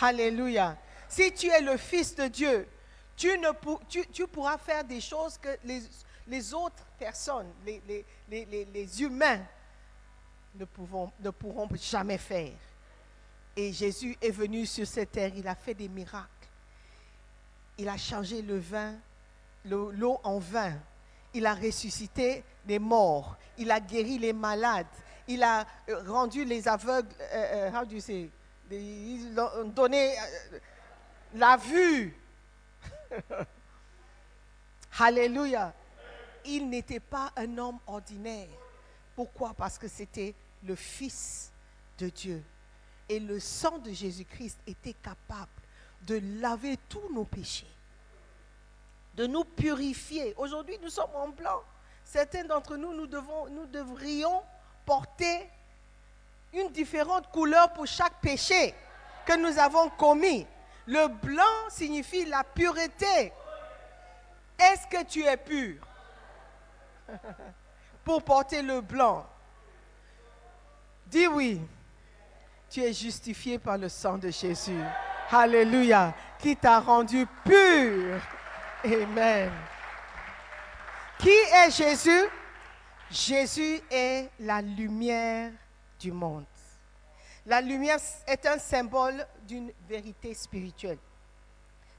Alléluia. 0.00 0.76
Si 1.08 1.32
tu 1.32 1.48
es 1.48 1.60
le 1.60 1.76
fils 1.76 2.14
de 2.14 2.26
Dieu, 2.26 2.68
tu, 3.16 3.28
ne 3.38 4.24
pourras 4.24 4.58
faire 4.58 4.84
des 4.84 5.00
choses 5.00 5.38
que 5.38 5.48
les, 5.64 6.54
autres 6.54 6.84
personnes, 6.98 7.50
les, 7.64 8.04
les, 8.28 9.02
humains, 9.02 9.40
ne, 10.54 10.64
ne 11.20 11.30
pourront 11.30 11.68
jamais 11.80 12.18
faire. 12.18 12.52
Et 13.54 13.72
Jésus 13.72 14.16
est 14.20 14.30
venu 14.30 14.66
sur 14.66 14.86
cette 14.86 15.12
terre, 15.12 15.32
il 15.34 15.46
a 15.48 15.54
fait 15.54 15.74
des 15.74 15.88
miracles. 15.88 16.28
Il 17.78 17.88
a 17.88 17.96
changé 17.96 18.42
le 18.42 18.58
vin 18.58 18.94
l'eau 19.68 20.20
en 20.22 20.38
vin. 20.38 20.74
Il 21.34 21.46
a 21.46 21.54
ressuscité 21.54 22.44
les 22.66 22.78
morts. 22.78 23.36
Il 23.58 23.70
a 23.70 23.80
guéri 23.80 24.18
les 24.18 24.32
malades. 24.32 24.86
Il 25.28 25.42
a 25.42 25.66
euh, 25.88 26.02
rendu 26.06 26.44
les 26.44 26.68
aveugles, 26.68 27.08
euh, 27.20 27.68
euh, 27.68 27.70
how 27.72 27.84
do 27.84 27.94
you 27.94 28.00
say? 28.00 28.30
Il 28.70 29.38
a 29.38 29.64
donné 29.64 30.14
la 31.34 31.56
vue. 31.56 32.14
Alléluia. 34.98 35.74
Il 36.44 36.68
n'était 36.68 37.00
pas 37.00 37.32
un 37.36 37.58
homme 37.58 37.78
ordinaire. 37.86 38.48
Pourquoi? 39.14 39.52
Parce 39.54 39.78
que 39.78 39.88
c'était 39.88 40.34
le 40.62 40.74
Fils 40.74 41.50
de 41.98 42.08
Dieu. 42.08 42.42
Et 43.08 43.18
le 43.18 43.38
sang 43.40 43.78
de 43.78 43.90
Jésus-Christ 43.90 44.58
était 44.66 44.94
capable 44.94 45.50
de 46.02 46.20
laver 46.40 46.76
tous 46.88 47.12
nos 47.12 47.24
péchés 47.24 47.66
de 49.16 49.26
nous 49.26 49.44
purifier. 49.44 50.34
Aujourd'hui, 50.36 50.78
nous 50.82 50.90
sommes 50.90 51.14
en 51.14 51.28
blanc. 51.28 51.62
Certains 52.04 52.44
d'entre 52.44 52.76
nous, 52.76 52.92
nous, 52.92 53.66
devrions 53.66 54.42
porter 54.84 55.48
une 56.52 56.70
différente 56.70 57.30
couleur 57.30 57.72
pour 57.72 57.86
chaque 57.86 58.20
péché 58.20 58.74
que 59.24 59.36
nous 59.36 59.58
avons 59.58 59.88
commis. 59.90 60.46
Le 60.86 61.08
blanc 61.08 61.42
signifie 61.68 62.26
la 62.26 62.44
pureté. 62.44 63.32
Est-ce 64.58 64.86
que 64.86 65.02
tu 65.04 65.24
es 65.24 65.36
pur? 65.36 65.84
Pour 68.04 68.22
porter 68.22 68.62
le 68.62 68.80
blanc 68.80 69.26
Dis 71.06 71.26
oui. 71.26 71.60
Tu 72.70 72.80
es 72.80 72.92
justifié 72.92 73.58
par 73.58 73.76
le 73.78 73.88
sang 73.88 74.16
de 74.16 74.30
Jésus. 74.30 74.80
Alléluia. 75.30 76.14
Qui 76.38 76.56
t'a 76.56 76.78
rendu 76.78 77.26
pur. 77.44 78.20
Amen. 78.86 79.50
Qui 81.18 81.28
est 81.30 81.70
Jésus? 81.72 82.24
Jésus 83.10 83.80
est 83.90 84.30
la 84.38 84.62
lumière 84.62 85.50
du 85.98 86.12
monde. 86.12 86.44
La 87.44 87.60
lumière 87.60 87.98
est 88.28 88.46
un 88.46 88.58
symbole 88.58 89.26
d'une 89.46 89.72
vérité 89.88 90.34
spirituelle. 90.34 90.98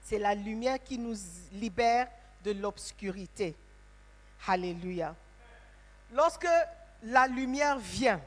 C'est 0.01 0.17
la 0.17 0.33
lumière 0.33 0.81
qui 0.81 0.97
nous 0.97 1.15
libère 1.51 2.07
de 2.41 2.51
l'obscurité. 2.51 3.53
Alléluia. 4.47 5.13
Lorsque 6.13 6.47
la 7.03 7.27
lumière 7.27 7.77
vient, 7.79 8.21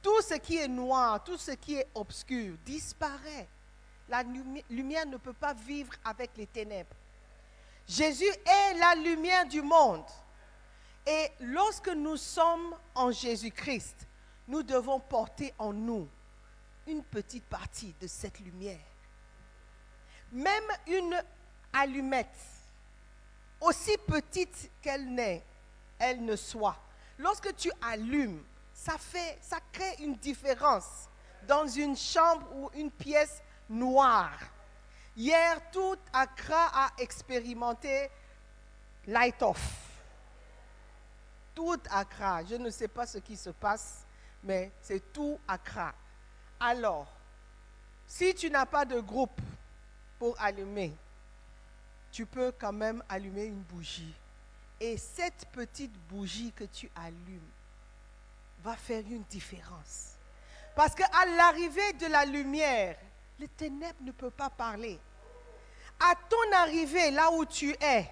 tout 0.00 0.22
ce 0.22 0.34
qui 0.34 0.56
est 0.56 0.68
noir, 0.68 1.22
tout 1.22 1.36
ce 1.36 1.50
qui 1.50 1.74
est 1.74 1.88
obscur 1.94 2.56
disparaît. 2.64 3.46
La 4.08 4.22
lumière 4.70 5.04
ne 5.04 5.18
peut 5.18 5.34
pas 5.34 5.52
vivre 5.52 5.92
avec 6.02 6.30
les 6.38 6.46
ténèbres. 6.46 6.96
Jésus 7.88 8.28
est 8.28 8.74
la 8.74 8.94
lumière 8.96 9.46
du 9.46 9.62
monde. 9.62 10.04
Et 11.06 11.30
lorsque 11.40 11.88
nous 11.88 12.18
sommes 12.18 12.76
en 12.94 13.10
Jésus-Christ, 13.10 14.06
nous 14.46 14.62
devons 14.62 15.00
porter 15.00 15.54
en 15.58 15.72
nous 15.72 16.06
une 16.86 17.02
petite 17.02 17.46
partie 17.46 17.94
de 17.98 18.06
cette 18.06 18.40
lumière. 18.40 18.84
Même 20.32 20.64
une 20.86 21.22
allumette, 21.72 22.36
aussi 23.60 23.96
petite 24.06 24.70
qu'elle 24.82 25.08
n'est, 25.14 25.42
elle 25.98 26.22
ne 26.22 26.36
soit, 26.36 26.78
lorsque 27.16 27.56
tu 27.56 27.70
allumes, 27.80 28.44
ça 28.74 28.98
fait, 28.98 29.38
ça 29.40 29.58
crée 29.72 29.96
une 30.00 30.14
différence 30.16 31.08
dans 31.46 31.66
une 31.66 31.96
chambre 31.96 32.46
ou 32.54 32.70
une 32.74 32.90
pièce 32.90 33.42
noire. 33.70 34.38
Hier, 35.18 35.60
tout 35.72 35.96
Accra 36.12 36.70
a 36.72 36.90
expérimenté 36.96 38.08
light 39.08 39.42
off. 39.42 39.60
Tout 41.56 41.80
Accra. 41.90 42.44
Je 42.44 42.54
ne 42.54 42.70
sais 42.70 42.86
pas 42.86 43.04
ce 43.04 43.18
qui 43.18 43.36
se 43.36 43.50
passe, 43.50 44.06
mais 44.44 44.70
c'est 44.80 45.12
tout 45.12 45.36
Accra. 45.48 45.92
Alors, 46.60 47.08
si 48.06 48.32
tu 48.32 48.48
n'as 48.48 48.64
pas 48.64 48.84
de 48.84 49.00
groupe 49.00 49.40
pour 50.20 50.40
allumer, 50.40 50.94
tu 52.12 52.24
peux 52.24 52.52
quand 52.52 52.72
même 52.72 53.02
allumer 53.08 53.46
une 53.46 53.62
bougie. 53.62 54.14
Et 54.78 54.96
cette 54.96 55.46
petite 55.50 55.98
bougie 56.08 56.52
que 56.52 56.64
tu 56.64 56.88
allumes 56.94 57.50
va 58.62 58.76
faire 58.76 59.02
une 59.10 59.24
différence. 59.24 60.12
Parce 60.76 60.94
qu'à 60.94 61.26
l'arrivée 61.36 61.92
de 61.94 62.06
la 62.06 62.24
lumière, 62.24 62.96
les 63.40 63.48
ténèbres 63.48 64.00
ne 64.02 64.12
peuvent 64.12 64.30
pas 64.30 64.50
parler. 64.50 65.00
À 66.00 66.14
ton 66.28 66.52
arrivée, 66.56 67.10
là 67.10 67.30
où 67.32 67.44
tu 67.44 67.74
es, 67.80 68.10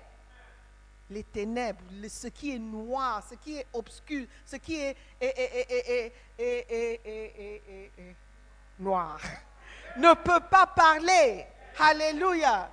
les 1.09 1.23
ténèbres, 1.23 1.81
ce 2.09 2.27
qui 2.27 2.55
est 2.55 2.59
noir, 2.59 3.23
ce 3.29 3.37
qui 3.37 3.59
est 3.59 3.67
obscur, 3.73 4.27
ce 4.45 4.57
qui 4.57 4.81
est, 4.81 4.97
noir, 8.79 9.21
ne 9.97 10.15
peut 10.15 10.41
pas 10.51 10.67
parler. 10.67 11.47
Alléluia. 11.79 12.71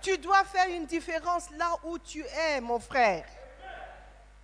Tu 0.00 0.18
dois 0.18 0.44
faire 0.44 0.68
une 0.68 0.86
différence 0.86 1.50
là 1.50 1.70
où 1.84 1.98
tu 1.98 2.24
es, 2.24 2.60
mon 2.60 2.78
frère. 2.78 3.24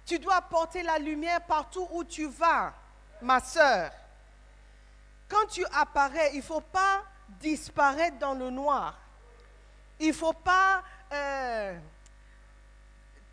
Tu 0.07 0.19
dois 0.19 0.41
porter 0.41 0.83
la 0.83 0.99
lumière 0.99 1.43
partout 1.43 1.87
où 1.93 2.03
tu 2.03 2.27
vas, 2.27 2.73
ma 3.21 3.41
soeur. 3.41 3.91
Quand 5.29 5.47
tu 5.47 5.65
apparais, 5.75 6.31
il 6.33 6.39
ne 6.39 6.43
faut 6.43 6.61
pas 6.61 7.03
disparaître 7.41 8.19
dans 8.19 8.35
le 8.35 8.51
noir. 8.51 8.99
Il 10.01 10.09
ne 10.09 10.13
faut 10.13 10.33
pas... 10.33 10.83
Euh, 11.13 11.79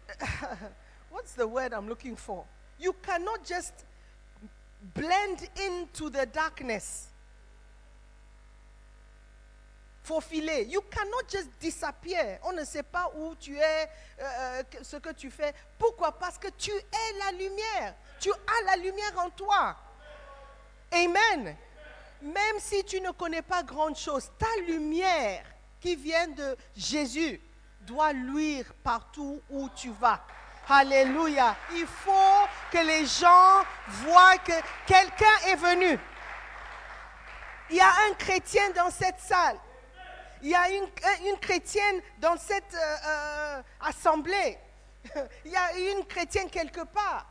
what's 1.12 1.34
the 1.34 1.48
word 1.48 1.74
I'm 1.74 1.88
looking 1.88 2.16
for? 2.16 2.46
You 2.80 2.94
cannot 3.02 3.44
just 3.46 3.86
blend 4.94 5.48
into 5.58 6.10
the 6.10 6.26
darkness. 6.26 7.10
faufiler. 10.06 10.70
You 10.70 10.82
cannot 10.90 11.28
just 11.28 11.50
disappear. 11.60 12.40
On 12.44 12.54
ne 12.54 12.64
sait 12.64 12.84
pas 12.84 13.12
où 13.18 13.36
tu 13.36 13.58
es, 13.58 13.90
euh, 14.22 14.64
ce 14.84 14.98
que 14.98 15.12
tu 15.14 15.32
fais. 15.32 15.54
Pourquoi? 15.78 16.12
Parce 16.12 16.38
que 16.38 16.48
tu 16.58 16.72
es 16.72 17.20
la 17.20 17.32
lumière. 17.32 17.96
Tu 18.20 18.32
as 18.32 18.66
la 18.66 18.78
lumière 18.78 19.14
en 19.18 19.30
toi. 19.32 19.76
Amen. 20.92 21.56
Même 22.22 22.60
si 22.60 22.84
tu 22.84 23.02
ne 23.02 23.12
connais 23.12 23.42
pas 23.42 23.64
grand 23.64 23.94
chose, 23.96 24.32
ta 24.38 24.62
lumière 24.68 25.46
qui 25.86 25.96
vient 25.96 26.28
de 26.30 26.58
Jésus 26.76 27.40
doit 27.82 28.12
luire 28.12 28.66
partout 28.84 29.40
où 29.52 29.70
tu 29.70 29.92
vas. 29.92 30.20
Alléluia. 30.68 31.56
Il 31.74 31.86
faut 31.86 32.48
que 32.72 32.80
les 32.80 33.06
gens 33.06 33.64
voient 33.88 34.40
que 34.40 34.54
quelqu'un 34.88 35.38
est 35.48 35.56
venu. 35.56 36.00
Il 37.70 37.76
y 37.76 37.82
a 37.82 37.92
un 38.10 38.16
chrétien 38.16 38.72
dans 38.72 38.90
cette 38.90 39.20
salle. 39.20 39.58
Il 40.42 40.50
y 40.50 40.56
a 40.56 40.72
une, 40.72 40.88
une 41.28 41.38
chrétienne 41.38 42.02
dans 42.18 42.36
cette 42.38 42.74
euh, 42.74 42.96
euh, 43.08 43.62
assemblée. 43.82 44.58
Il 45.46 45.52
y 45.52 45.56
a 45.56 45.78
une 45.92 46.04
chrétienne 46.06 46.50
quelque 46.50 46.82
part. 46.82 47.28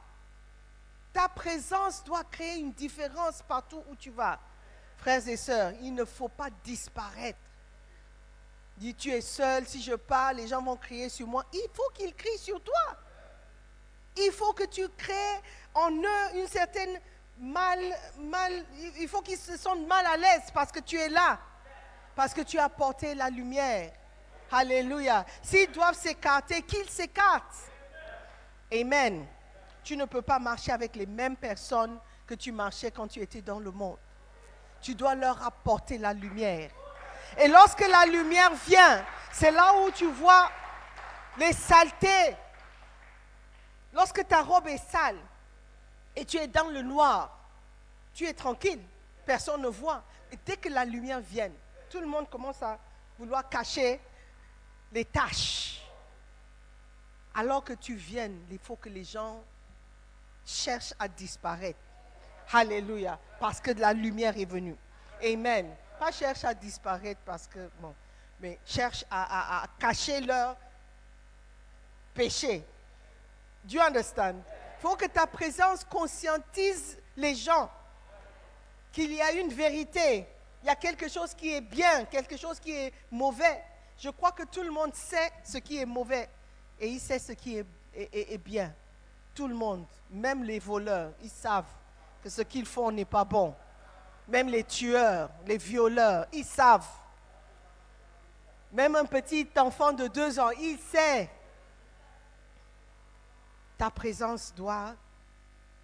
Ta 1.13 1.29
présence 1.29 2.05
doit 2.05 2.25
créer 2.25 2.59
une 2.59 2.73
différence 2.73 3.43
partout 3.43 3.83
où 3.89 3.97
tu 3.97 4.11
vas. 4.11 4.39
Frères 4.97 5.27
et 5.29 5.37
sœurs, 5.37 5.73
il 5.83 5.93
ne 5.93 6.05
faut 6.05 6.29
pas 6.29 6.51
disparaître. 6.65 7.44
Dis, 8.77 8.95
tu 8.95 9.11
es 9.11 9.21
seul, 9.21 9.67
si 9.67 9.83
je 9.83 9.95
parle, 9.95 10.37
les 10.37 10.49
gens 10.49 10.63
vont 10.63 10.77
crier 10.77 11.09
sur 11.09 11.27
moi. 11.27 11.45
Il 11.53 11.67
faut 11.73 11.91
qu'ils 11.95 12.15
crient 12.15 12.39
sur 12.39 12.61
toi. 12.63 12.97
Il 14.17 14.33
faut 14.33 14.53
que 14.53 14.65
tu 14.65 14.89
crées 14.97 15.41
en 15.75 15.91
eux 15.91 16.37
une 16.37 16.47
certaine 16.47 17.01
mal, 17.39 17.81
mal 18.19 18.65
il 18.99 19.09
faut 19.09 19.23
qu'ils 19.23 19.39
se 19.39 19.57
sentent 19.57 19.87
mal 19.87 20.05
à 20.07 20.17
l'aise 20.17 20.51
parce 20.53 20.71
que 20.71 20.81
tu 20.81 20.97
es 20.97 21.09
là. 21.09 21.39
Parce 22.15 22.33
que 22.33 22.43
tu 22.43 22.59
as 22.59 22.69
porté 22.69 23.15
la 23.15 23.29
lumière. 23.29 23.93
Alléluia. 24.53 25.27
S'ils 25.43 25.71
doivent 25.73 25.99
s'écarter, 25.99 26.63
qu'ils 26.63 26.89
s'écartent. 26.89 27.71
Amen. 28.73 29.27
Tu 29.83 29.97
ne 29.97 30.05
peux 30.05 30.23
pas 30.23 30.39
marcher 30.39 30.73
avec 30.73 30.95
les 30.95 31.07
mêmes 31.07 31.37
personnes 31.37 31.99
que 32.27 32.35
tu 32.35 32.53
marchais 32.53 32.91
quand 32.91 33.09
tu 33.09 33.21
étais 33.21 33.43
dans 33.43 33.59
le 33.59 33.71
monde. 33.71 33.99
Tu 34.81 34.95
dois 34.95 35.15
leur 35.15 35.45
apporter 35.45 35.99
la 35.99 36.13
lumière. 36.13 36.71
Et 37.39 37.49
lorsque 37.49 37.87
la 37.87 38.07
lumière 38.07 38.53
vient, 38.67 39.05
c'est 39.33 39.51
là 39.51 39.75
où 39.81 39.91
tu 39.91 40.11
vois 40.11 40.51
les 41.39 41.53
saletés. 41.53 42.37
Lorsque 43.93 44.27
ta 44.27 44.43
robe 44.43 44.67
est 44.69 44.91
sale 44.91 45.19
et 46.17 46.25
tu 46.25 46.37
es 46.37 46.47
dans 46.47 46.69
le 46.69 46.83
noir, 46.83 47.37
tu 48.13 48.27
es 48.27 48.33
tranquille, 48.33 48.81
personne 49.25 49.63
ne 49.63 49.69
voit. 49.69 50.03
Et 50.33 50.39
dès 50.45 50.57
que 50.57 50.69
la 50.69 50.85
lumière 50.85 51.21
vient, 51.21 51.51
tout 51.91 52.01
le 52.01 52.07
monde 52.07 52.29
commence 52.29 52.63
à 52.63 52.79
vouloir 53.19 53.49
cacher 53.49 54.01
les 54.93 55.05
taches. 55.05 55.81
Alors 57.35 57.65
que 57.65 57.73
tu 57.73 57.95
viennes, 57.95 58.41
il 58.51 58.59
faut 58.59 58.77
que 58.77 58.89
les 58.89 59.05
gens 59.05 59.43
cherchent 60.47 60.95
à 60.99 61.09
disparaître. 61.09 61.79
Alléluia. 62.53 63.19
Parce 63.41 63.61
que 63.61 63.73
la 63.73 63.93
lumière 63.93 64.39
est 64.39 64.45
venue. 64.45 64.77
Amen. 65.25 65.75
Pas 66.05 66.13
cherche 66.13 66.45
à 66.45 66.53
disparaître 66.53 67.23
parce 67.25 67.47
que, 67.47 67.71
bon, 67.81 67.95
mais 68.39 68.59
cherche 68.67 69.07
à, 69.11 69.65
cacher 69.79 70.21
leur 70.21 70.55
péché. 72.13 72.63
Do 73.65 73.77
you 73.77 73.81
understand? 73.81 74.35
Il 74.77 74.83
faut 74.83 74.97
que 74.97 75.07
ta 75.07 75.27
présence 75.27 75.83
conscientise 75.83 76.99
les 77.17 77.35
gens 77.35 77.71
qu'il 78.93 79.15
y 79.15 79.23
a 79.23 79.33
une 79.33 79.49
vérité 79.49 80.27
il 80.63 80.67
y 80.67 80.69
a 80.69 80.77
quelque 80.77 81.09
chose 81.09 81.33
qui 81.33 81.55
est 81.55 81.63
bien, 81.63 82.05
quelque 82.05 82.37
chose 82.37 82.61
qui 82.61 82.73
est 82.73 82.93
mauvais. 83.11 83.65
Je 83.97 84.11
crois 84.11 84.33
que 84.33 84.43
tout 84.43 84.63
le 84.63 84.71
monde 84.71 84.95
sait 84.95 85.33
ce 85.43 85.57
qui 85.57 85.79
est 85.79 85.87
mauvais 85.87 86.29
et 86.81 86.89
il 86.89 87.01
sait 87.01 87.19
ce 87.19 87.33
qui 87.33 87.57
est, 87.57 88.39
bien. 88.45 88.75
Tout 89.35 89.49
le 89.49 89.55
monde, 89.55 89.87
même 90.11 90.45
les 90.45 90.59
voleurs, 90.59 91.13
ils 91.23 91.31
savent 91.31 91.73
que 92.23 92.29
ce 92.29 92.43
qu'ils 92.43 92.67
font 92.67 92.91
n'est 92.91 93.07
pas 93.07 93.25
bon. 93.25 93.55
Même 94.29 94.49
les 94.49 94.65
tueurs, 94.65 95.31
les 95.47 95.59
violeurs, 95.59 96.27
ils 96.33 96.45
savent. 96.45 96.89
Même 98.73 98.97
un 98.97 99.05
petit 99.05 99.49
enfant 99.57 99.93
de 99.93 100.07
deux 100.09 100.39
ans, 100.41 100.51
il 100.51 100.79
sait. 100.79 101.31
Ta 103.77 103.91
présence 103.91 104.53
doit 104.55 104.95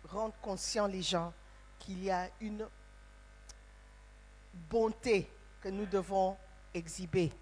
rendre 0.09 0.35
conscient 0.41 0.87
les 0.87 1.03
gens 1.03 1.33
qu'il 1.79 2.03
y 2.03 2.11
a 2.11 2.29
une 2.41 2.67
bonté 4.69 5.31
que 5.61 5.69
nous 5.69 5.87
devons 5.87 6.37
exhiber. 6.73 7.33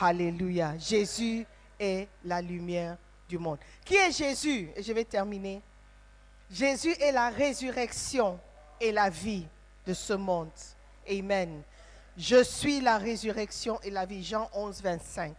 Alléluia. 0.00 0.76
Jésus 0.78 1.46
est 1.78 2.08
la 2.24 2.40
lumière 2.40 2.96
du 3.28 3.38
monde. 3.38 3.58
Qui 3.84 3.96
est 3.96 4.12
Jésus? 4.12 4.70
Et 4.74 4.82
je 4.82 4.92
vais 4.92 5.04
terminer. 5.04 5.62
Jésus 6.50 6.92
est 7.00 7.12
la 7.12 7.30
résurrection 7.30 8.38
et 8.80 8.92
la 8.92 9.10
vie 9.10 9.46
de 9.86 9.94
ce 9.94 10.12
monde. 10.12 10.50
Amen. 11.08 11.62
Je 12.16 12.42
suis 12.42 12.80
la 12.80 12.98
résurrection 12.98 13.80
et 13.82 13.90
la 13.90 14.06
vie. 14.06 14.22
Jean 14.22 14.48
11, 14.52 14.82
25. 14.82 15.34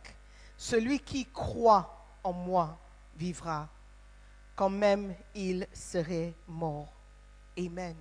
Celui 0.58 1.00
qui 1.00 1.26
croit 1.26 2.06
en 2.24 2.34
moi 2.34 2.78
vivra, 3.18 3.68
quand 4.56 4.70
même 4.70 5.14
il 5.34 5.68
serait 5.74 6.34
mort. 6.48 6.92
Amen. 7.58 7.96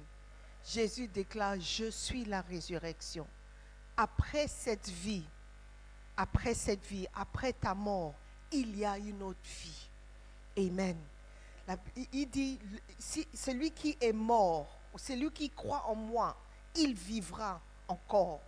Jésus 0.65 1.09
déclare, 1.09 1.61
je 1.61 1.91
suis 1.91 2.25
la 2.25 2.41
résurrection. 2.41 3.27
Après 3.97 4.49
cette 4.49 4.89
vie, 4.89 5.25
après 6.17 6.55
cette 6.55 6.85
vie, 6.87 7.07
après 7.15 7.53
ta 7.53 7.75
mort, 7.75 8.15
il 8.51 8.77
y 8.77 8.85
a 8.85 8.97
une 8.99 9.23
autre 9.23 9.39
vie. 9.45 9.89
Amen. 10.57 10.97
Il 12.13 12.29
dit, 12.29 12.59
celui 13.35 13.71
qui 13.71 13.97
est 14.01 14.13
mort, 14.13 14.69
celui 14.97 15.31
qui 15.31 15.51
croit 15.51 15.85
en 15.87 15.95
moi, 15.95 16.37
il 16.75 16.95
vivra 16.95 17.61
encore. 17.89 18.41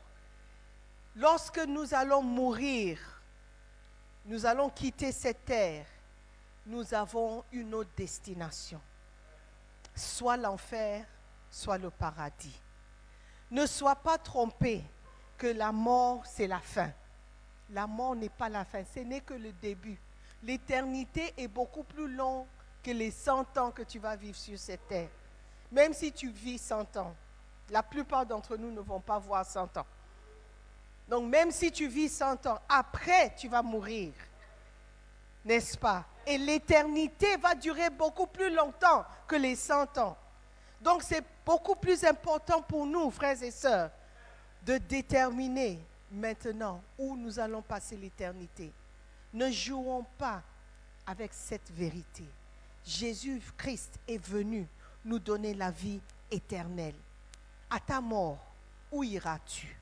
Lorsque 1.14 1.58
nous 1.58 1.94
allons 1.94 2.22
mourir, 2.22 2.98
nous 4.26 4.44
allons 4.44 4.68
quitter 4.68 5.12
cette 5.12 5.44
terre, 5.44 5.86
nous 6.66 6.92
avons 6.94 7.44
une 7.52 7.74
autre 7.74 7.90
destination. 7.96 8.80
Soit 9.94 10.36
l'enfer, 10.36 11.06
soit 11.50 11.78
le 11.78 11.90
paradis. 11.90 12.60
Ne 13.50 13.64
sois 13.66 13.96
pas 13.96 14.18
trompé 14.18 14.82
que 15.38 15.46
la 15.46 15.72
mort, 15.72 16.26
c'est 16.26 16.48
la 16.48 16.58
fin. 16.58 16.90
La 17.70 17.86
mort 17.86 18.16
n'est 18.16 18.28
pas 18.28 18.48
la 18.48 18.64
fin, 18.64 18.82
ce 18.84 19.00
n'est 19.00 19.20
que 19.20 19.34
le 19.34 19.52
début. 19.52 19.98
L'éternité 20.42 21.32
est 21.36 21.48
beaucoup 21.48 21.84
plus 21.84 22.12
longue 22.12 22.46
que 22.82 22.90
les 22.90 23.10
100 23.10 23.56
ans 23.58 23.70
que 23.70 23.82
tu 23.82 23.98
vas 23.98 24.16
vivre 24.16 24.36
sur 24.36 24.58
cette 24.58 24.86
terre. 24.86 25.08
Même 25.72 25.92
si 25.92 26.12
tu 26.12 26.30
vis 26.30 26.58
100 26.58 26.96
ans, 26.96 27.14
la 27.70 27.82
plupart 27.82 28.24
d'entre 28.24 28.56
nous 28.56 28.70
ne 28.70 28.80
vont 28.80 29.00
pas 29.00 29.18
voir 29.18 29.44
100 29.44 29.76
ans. 29.76 29.86
Donc 31.08 31.28
même 31.28 31.50
si 31.50 31.70
tu 31.70 31.88
vis 31.88 32.08
100 32.08 32.46
ans, 32.46 32.60
après 32.68 33.34
tu 33.36 33.48
vas 33.48 33.62
mourir. 33.62 34.12
N'est-ce 35.44 35.78
pas? 35.78 36.04
Et 36.26 36.38
l'éternité 36.38 37.36
va 37.36 37.54
durer 37.54 37.90
beaucoup 37.90 38.26
plus 38.26 38.52
longtemps 38.52 39.04
que 39.28 39.36
les 39.36 39.54
100 39.54 39.98
ans. 39.98 40.16
Donc 40.80 41.02
c'est 41.02 41.24
beaucoup 41.44 41.76
plus 41.76 42.04
important 42.04 42.60
pour 42.62 42.84
nous, 42.84 43.10
frères 43.10 43.40
et 43.42 43.52
sœurs, 43.52 43.90
de 44.64 44.78
déterminer 44.78 45.78
maintenant 46.10 46.82
où 46.98 47.16
nous 47.16 47.38
allons 47.38 47.62
passer 47.62 47.96
l'éternité. 47.96 48.72
Ne 49.32 49.50
jouons 49.50 50.04
pas 50.18 50.42
avec 51.06 51.32
cette 51.32 51.70
vérité. 51.70 52.24
Jésus-Christ 52.84 53.98
est 54.08 54.18
venu 54.18 54.66
nous 55.06 55.18
donner 55.18 55.54
la 55.54 55.70
vie 55.70 56.00
éternelle. 56.30 56.94
À 57.70 57.80
ta 57.80 58.00
mort, 58.00 58.38
où 58.92 59.02
iras-tu? 59.02 59.74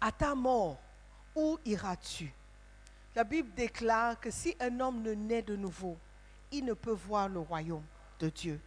À 0.00 0.12
ta 0.12 0.34
mort, 0.34 0.78
où 1.34 1.58
iras-tu? 1.64 2.32
La 3.16 3.24
Bible 3.24 3.52
déclare 3.56 4.20
que 4.20 4.30
si 4.30 4.54
un 4.60 4.78
homme 4.80 5.02
ne 5.02 5.12
naît 5.12 5.42
de 5.42 5.56
nouveau, 5.56 5.96
il 6.52 6.64
ne 6.64 6.74
peut 6.74 6.92
voir 6.92 7.28
le 7.28 7.40
royaume 7.40 7.84
de 8.20 8.28
Dieu. 8.28 8.60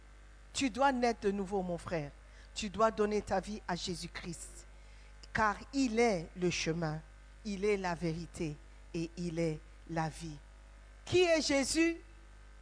Tu 0.52 0.68
dois 0.68 0.92
naître 0.92 1.20
de 1.20 1.30
nouveau, 1.30 1.62
mon 1.62 1.78
frère. 1.78 2.10
Tu 2.54 2.68
dois 2.68 2.90
donner 2.90 3.22
ta 3.22 3.40
vie 3.40 3.62
à 3.66 3.74
Jésus-Christ. 3.74 4.66
Car 5.32 5.56
il 5.72 5.98
est 5.98 6.28
le 6.36 6.50
chemin, 6.50 7.00
il 7.44 7.64
est 7.64 7.78
la 7.78 7.94
vérité 7.94 8.54
et 8.92 9.10
il 9.16 9.38
est 9.38 9.58
la 9.88 10.08
vie. 10.10 10.36
Qui 11.06 11.22
est 11.22 11.40
Jésus? 11.40 11.96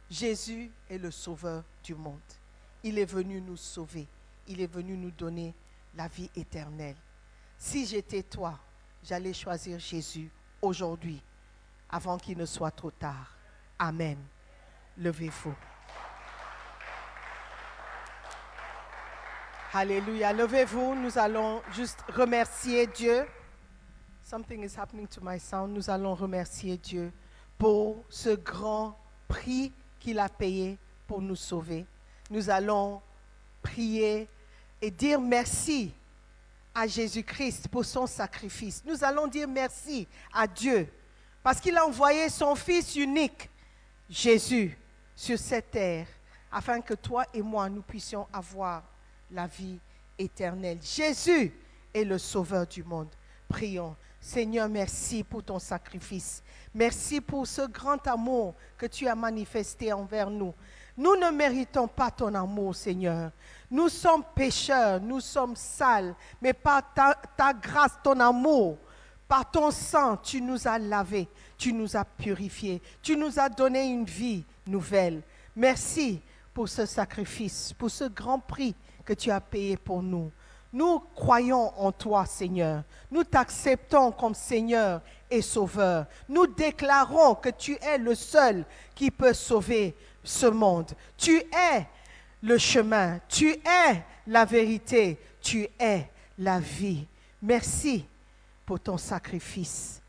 Jésus 0.09 0.71
est 0.89 0.97
le 0.97 1.11
sauveur 1.11 1.63
du 1.83 1.95
monde. 1.95 2.19
Il 2.83 2.97
est 2.97 3.05
venu 3.05 3.41
nous 3.41 3.57
sauver. 3.57 4.07
Il 4.47 4.61
est 4.61 4.71
venu 4.71 4.97
nous 4.97 5.11
donner 5.11 5.53
la 5.95 6.07
vie 6.07 6.29
éternelle. 6.35 6.95
Si 7.57 7.85
j'étais 7.85 8.23
toi, 8.23 8.57
j'allais 9.03 9.33
choisir 9.33 9.79
Jésus 9.79 10.29
aujourd'hui, 10.61 11.21
avant 11.89 12.17
qu'il 12.17 12.37
ne 12.37 12.45
soit 12.45 12.71
trop 12.71 12.91
tard. 12.91 13.35
Amen. 13.77 14.17
Levez-vous. 14.97 15.55
Alléluia. 19.73 20.33
Levez-vous. 20.33 20.95
Nous 20.95 21.17
allons 21.17 21.61
juste 21.71 22.03
remercier 22.09 22.87
Dieu. 22.87 23.25
Something 24.23 24.63
is 24.63 24.77
happening 24.77 25.07
to 25.07 25.21
my 25.23 25.39
sound. 25.39 25.73
Nous 25.73 25.89
allons 25.89 26.13
remercier 26.13 26.77
Dieu 26.77 27.11
pour 27.57 28.03
ce 28.09 28.29
grand 28.31 28.97
prix 29.27 29.71
qu'il 29.99 30.19
a 30.19 30.29
payé 30.29 30.77
nous 31.19 31.35
sauver. 31.35 31.83
Nous 32.29 32.47
allons 32.47 33.01
prier 33.63 34.27
et 34.79 34.91
dire 34.91 35.19
merci 35.19 35.91
à 36.75 36.85
Jésus-Christ 36.85 37.67
pour 37.69 37.83
son 37.83 38.05
sacrifice. 38.05 38.83
Nous 38.85 39.03
allons 39.03 39.25
dire 39.25 39.47
merci 39.47 40.07
à 40.31 40.45
Dieu 40.45 40.87
parce 41.41 41.59
qu'il 41.59 41.75
a 41.75 41.85
envoyé 41.85 42.29
son 42.29 42.53
Fils 42.55 42.95
unique, 42.95 43.49
Jésus, 44.07 44.77
sur 45.15 45.39
cette 45.39 45.71
terre 45.71 46.07
afin 46.51 46.81
que 46.81 46.93
toi 46.93 47.25
et 47.33 47.41
moi, 47.41 47.69
nous 47.69 47.81
puissions 47.81 48.27
avoir 48.31 48.83
la 49.31 49.47
vie 49.47 49.79
éternelle. 50.17 50.79
Jésus 50.81 51.53
est 51.93 52.03
le 52.03 52.17
Sauveur 52.17 52.67
du 52.67 52.83
monde. 52.83 53.07
Prions. 53.47 53.95
Seigneur, 54.19 54.69
merci 54.69 55.23
pour 55.23 55.43
ton 55.43 55.57
sacrifice. 55.57 56.43
Merci 56.73 57.19
pour 57.21 57.47
ce 57.47 57.67
grand 57.67 58.05
amour 58.07 58.53
que 58.77 58.85
tu 58.85 59.07
as 59.07 59.15
manifesté 59.15 59.91
envers 59.91 60.29
nous. 60.29 60.53
Nous 60.97 61.15
ne 61.15 61.29
méritons 61.31 61.87
pas 61.87 62.11
ton 62.11 62.33
amour, 62.33 62.75
Seigneur. 62.75 63.31
Nous 63.69 63.89
sommes 63.89 64.23
pécheurs, 64.35 64.99
nous 64.99 65.21
sommes 65.21 65.55
sales, 65.55 66.13
mais 66.41 66.53
par 66.53 66.81
ta, 66.93 67.53
grâce, 67.53 67.97
ton 68.03 68.19
amour, 68.19 68.77
par 69.27 69.49
ton 69.49 69.71
sang, 69.71 70.17
tu 70.17 70.41
nous 70.41 70.67
as 70.67 70.77
lavés, 70.77 71.29
tu 71.57 71.71
nous 71.71 71.95
as 71.95 72.03
purifiés, 72.03 72.81
tu 73.01 73.15
nous 73.15 73.39
as 73.39 73.47
donné 73.47 73.85
une 73.85 74.03
vie 74.03 74.43
nouvelle. 74.67 75.21
Merci 75.55 76.21
pour 76.53 76.67
ce 76.67 76.85
sacrifice, 76.85 77.71
pour 77.73 77.89
ce 77.89 78.05
grand 78.05 78.39
prix 78.39 78.75
que 79.05 79.13
tu 79.13 79.31
as 79.31 79.39
payé 79.39 79.77
pour 79.77 80.03
nous. 80.03 80.31
Nous 80.73 80.99
croyons 81.15 81.71
en 81.77 81.91
toi, 81.91 82.25
Seigneur. 82.25 82.83
Nous 83.09 83.23
t'acceptons 83.23 84.11
comme 84.11 84.33
Seigneur 84.33 85.01
et 85.31 85.41
Sauveur. 85.41 86.05
Nous 86.29 86.45
déclarons 86.45 87.35
que 87.35 87.49
tu 87.49 87.77
es 87.81 87.97
le 87.97 88.13
seul 88.13 88.65
qui 88.93 89.09
peut 89.09 89.33
sauver 89.33 89.95
ce 90.23 90.45
monde. 90.45 90.91
Tu 91.17 91.37
es 91.37 91.87
le 92.43 92.57
chemin, 92.57 93.19
tu 93.27 93.51
es 93.51 94.03
la 94.27 94.45
vérité, 94.45 95.17
tu 95.41 95.67
es 95.79 96.09
la 96.37 96.59
vie. 96.59 97.07
Merci 97.41 98.05
pour 98.65 98.79
ton 98.79 98.97
sacrifice 98.97 100.01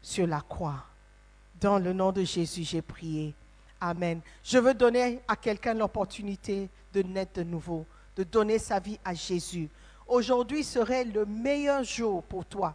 sur 0.00 0.26
la 0.26 0.40
croix. 0.40 0.84
Dans 1.60 1.78
le 1.78 1.92
nom 1.92 2.12
de 2.12 2.22
Jésus, 2.22 2.62
j'ai 2.62 2.82
prié. 2.82 3.34
Amen. 3.80 4.20
Je 4.42 4.58
veux 4.58 4.74
donner 4.74 5.20
à 5.28 5.36
quelqu'un 5.36 5.74
l'opportunité 5.74 6.68
de 6.92 7.02
naître 7.02 7.34
de 7.34 7.42
nouveau, 7.42 7.84
de 8.16 8.24
donner 8.24 8.58
sa 8.58 8.80
vie 8.80 8.98
à 9.04 9.14
Jésus. 9.14 9.68
Aujourd'hui 10.06 10.64
serait 10.64 11.04
le 11.04 11.26
meilleur 11.26 11.84
jour 11.84 12.22
pour 12.22 12.44
toi 12.44 12.74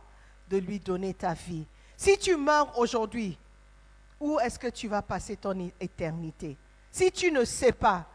de 0.49 0.57
lui 0.57 0.79
donner 0.79 1.13
ta 1.13 1.33
vie. 1.33 1.65
Si 2.03 2.17
tu 2.17 2.35
meurs 2.35 2.77
aujourd'hui, 2.77 3.37
où 4.19 4.37
est-ce 4.37 4.59
que 4.59 4.67
tu 4.67 4.89
vas 4.89 5.01
passer 5.01 5.37
ton 5.37 5.71
éternité? 5.79 6.57
Si 6.91 7.09
tu 7.09 7.31
ne 7.31 7.45
sais 7.45 7.71
pas, 7.71 8.05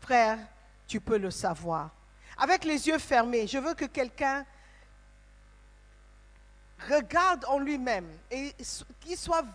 frère, 0.00 0.38
tu 0.86 1.00
peux 1.00 1.16
le 1.16 1.30
savoir. 1.30 1.88
Avec 2.36 2.66
les 2.66 2.88
yeux 2.88 2.98
fermés, 2.98 3.46
je 3.46 3.56
veux 3.56 3.72
que 3.72 3.86
quelqu'un 3.86 4.44
regarde 6.90 7.46
en 7.46 7.58
lui-même 7.58 8.06
et 8.30 8.54
qu'il 9.00 9.16
soit 9.16 9.46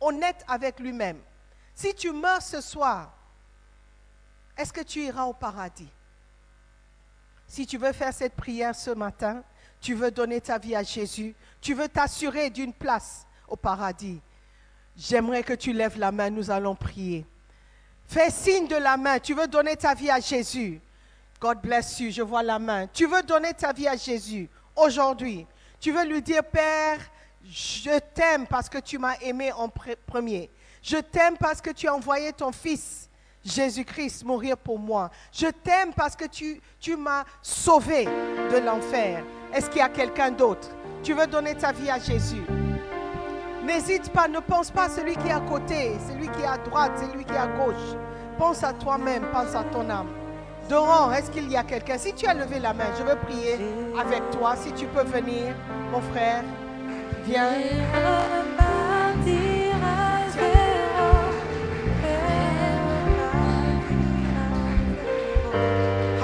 honnête 0.00 0.42
avec 0.48 0.80
lui-même. 0.80 1.18
Si 1.74 1.94
tu 1.94 2.10
meurs 2.10 2.40
ce 2.40 2.62
soir, 2.62 3.12
est-ce 4.56 4.72
que 4.72 4.80
tu 4.80 5.00
iras 5.00 5.24
au 5.24 5.34
paradis? 5.34 5.92
Si 7.46 7.66
tu 7.66 7.76
veux 7.76 7.92
faire 7.92 8.14
cette 8.14 8.34
prière 8.34 8.74
ce 8.74 8.92
matin, 8.92 9.44
tu 9.78 9.92
veux 9.92 10.10
donner 10.10 10.40
ta 10.40 10.56
vie 10.56 10.74
à 10.74 10.82
Jésus, 10.82 11.34
tu 11.60 11.74
veux 11.74 11.90
t'assurer 11.90 12.48
d'une 12.48 12.72
place 12.72 13.26
au 13.52 13.56
paradis, 13.56 14.18
j'aimerais 14.96 15.42
que 15.42 15.52
tu 15.52 15.74
lèves 15.74 15.98
la 15.98 16.10
main, 16.10 16.30
nous 16.30 16.50
allons 16.50 16.74
prier. 16.74 17.26
Fais 18.06 18.30
signe 18.30 18.66
de 18.66 18.76
la 18.76 18.96
main, 18.96 19.18
tu 19.18 19.34
veux 19.34 19.46
donner 19.46 19.76
ta 19.76 19.94
vie 19.94 20.10
à 20.10 20.20
Jésus. 20.20 20.80
God 21.38 21.58
bless 21.60 22.00
you, 22.00 22.10
je 22.10 22.22
vois 22.22 22.42
la 22.42 22.58
main. 22.58 22.86
Tu 22.86 23.06
veux 23.06 23.22
donner 23.22 23.52
ta 23.52 23.72
vie 23.72 23.86
à 23.86 23.96
Jésus 23.96 24.48
aujourd'hui. 24.74 25.46
Tu 25.78 25.92
veux 25.92 26.04
lui 26.04 26.22
dire, 26.22 26.42
Père, 26.44 26.98
je 27.44 27.98
t'aime 28.14 28.46
parce 28.46 28.68
que 28.68 28.78
tu 28.78 28.98
m'as 28.98 29.16
aimé 29.20 29.52
en 29.52 29.68
premier. 29.68 30.48
Je 30.82 30.96
t'aime 30.96 31.36
parce 31.36 31.60
que 31.60 31.70
tu 31.70 31.88
as 31.88 31.94
envoyé 31.94 32.32
ton 32.32 32.52
Fils, 32.52 33.10
Jésus-Christ, 33.44 34.24
mourir 34.24 34.56
pour 34.56 34.78
moi. 34.78 35.10
Je 35.32 35.48
t'aime 35.48 35.92
parce 35.92 36.16
que 36.16 36.24
tu, 36.26 36.60
tu 36.80 36.96
m'as 36.96 37.24
sauvé 37.42 38.04
de 38.04 38.64
l'enfer. 38.64 39.22
Est-ce 39.52 39.68
qu'il 39.68 39.78
y 39.78 39.82
a 39.82 39.88
quelqu'un 39.88 40.30
d'autre? 40.30 40.68
Tu 41.02 41.12
veux 41.12 41.26
donner 41.26 41.54
ta 41.54 41.72
vie 41.72 41.90
à 41.90 41.98
Jésus? 41.98 42.42
N'hésite 43.64 44.12
pas, 44.12 44.26
ne 44.28 44.40
pense 44.40 44.70
pas 44.70 44.84
à 44.84 44.88
celui 44.88 45.16
qui 45.16 45.28
est 45.28 45.32
à 45.32 45.40
côté, 45.40 45.96
celui 46.08 46.28
qui 46.28 46.42
est 46.42 46.46
à 46.46 46.58
droite, 46.58 46.92
celui 46.98 47.24
qui 47.24 47.32
est 47.32 47.38
à 47.38 47.46
gauche. 47.46 47.96
Pense 48.36 48.64
à 48.64 48.72
toi-même, 48.72 49.22
pense 49.32 49.54
à 49.54 49.62
ton 49.64 49.88
âme. 49.88 50.08
Doran, 50.68 51.12
est-ce 51.12 51.30
qu'il 51.30 51.50
y 51.50 51.56
a 51.56 51.62
quelqu'un? 51.62 51.96
Si 51.98 52.12
tu 52.12 52.26
as 52.26 52.34
levé 52.34 52.58
la 52.58 52.72
main, 52.72 52.86
je 52.98 53.04
veux 53.04 53.16
prier 53.16 53.58
avec 53.98 54.30
toi. 54.30 54.54
Si 54.56 54.72
tu 54.72 54.86
peux 54.86 55.04
venir, 55.04 55.54
mon 55.92 56.00
frère, 56.00 56.42
viens. 57.24 57.50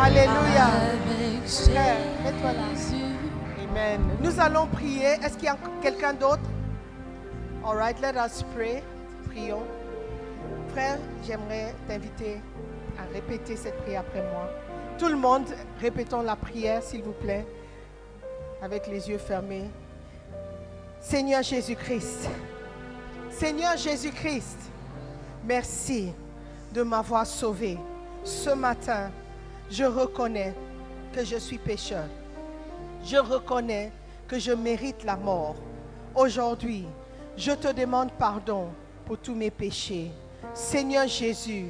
Alléluia. 0.02 0.68
Frère, 1.46 1.96
mets-toi 2.24 2.52
là. 2.52 2.64
Amen. 3.70 4.00
Nous 4.20 4.40
allons 4.40 4.66
prier. 4.66 5.16
Est-ce 5.22 5.36
qu'il 5.36 5.44
y 5.44 5.48
a 5.48 5.56
quelqu'un 5.82 6.12
d'autre? 6.14 6.40
All 7.68 7.76
right, 7.76 8.00
let 8.00 8.16
us 8.16 8.42
pray. 8.54 8.82
Prions. 9.26 9.62
Frère, 10.70 10.98
j'aimerais 11.26 11.74
t'inviter 11.86 12.40
à 12.98 13.02
répéter 13.12 13.56
cette 13.56 13.76
prière 13.82 14.00
après 14.00 14.22
moi. 14.22 14.48
Tout 14.96 15.08
le 15.08 15.16
monde, 15.16 15.44
répétons 15.78 16.22
la 16.22 16.34
prière, 16.34 16.82
s'il 16.82 17.02
vous 17.02 17.12
plaît, 17.12 17.44
avec 18.62 18.86
les 18.86 19.10
yeux 19.10 19.18
fermés. 19.18 19.68
Seigneur 20.98 21.42
Jésus-Christ, 21.42 22.30
Seigneur 23.30 23.76
Jésus-Christ, 23.76 24.60
merci 25.44 26.14
de 26.72 26.82
m'avoir 26.82 27.26
sauvé. 27.26 27.76
Ce 28.24 28.48
matin, 28.48 29.10
je 29.70 29.84
reconnais 29.84 30.54
que 31.12 31.22
je 31.22 31.36
suis 31.36 31.58
pécheur. 31.58 32.06
Je 33.04 33.18
reconnais 33.18 33.92
que 34.26 34.38
je 34.38 34.52
mérite 34.52 35.04
la 35.04 35.16
mort. 35.18 35.56
Aujourd'hui, 36.14 36.86
je 37.38 37.52
te 37.52 37.72
demande 37.72 38.10
pardon 38.18 38.66
pour 39.06 39.16
tous 39.16 39.34
mes 39.34 39.50
péchés. 39.50 40.10
Seigneur 40.52 41.06
Jésus, 41.06 41.66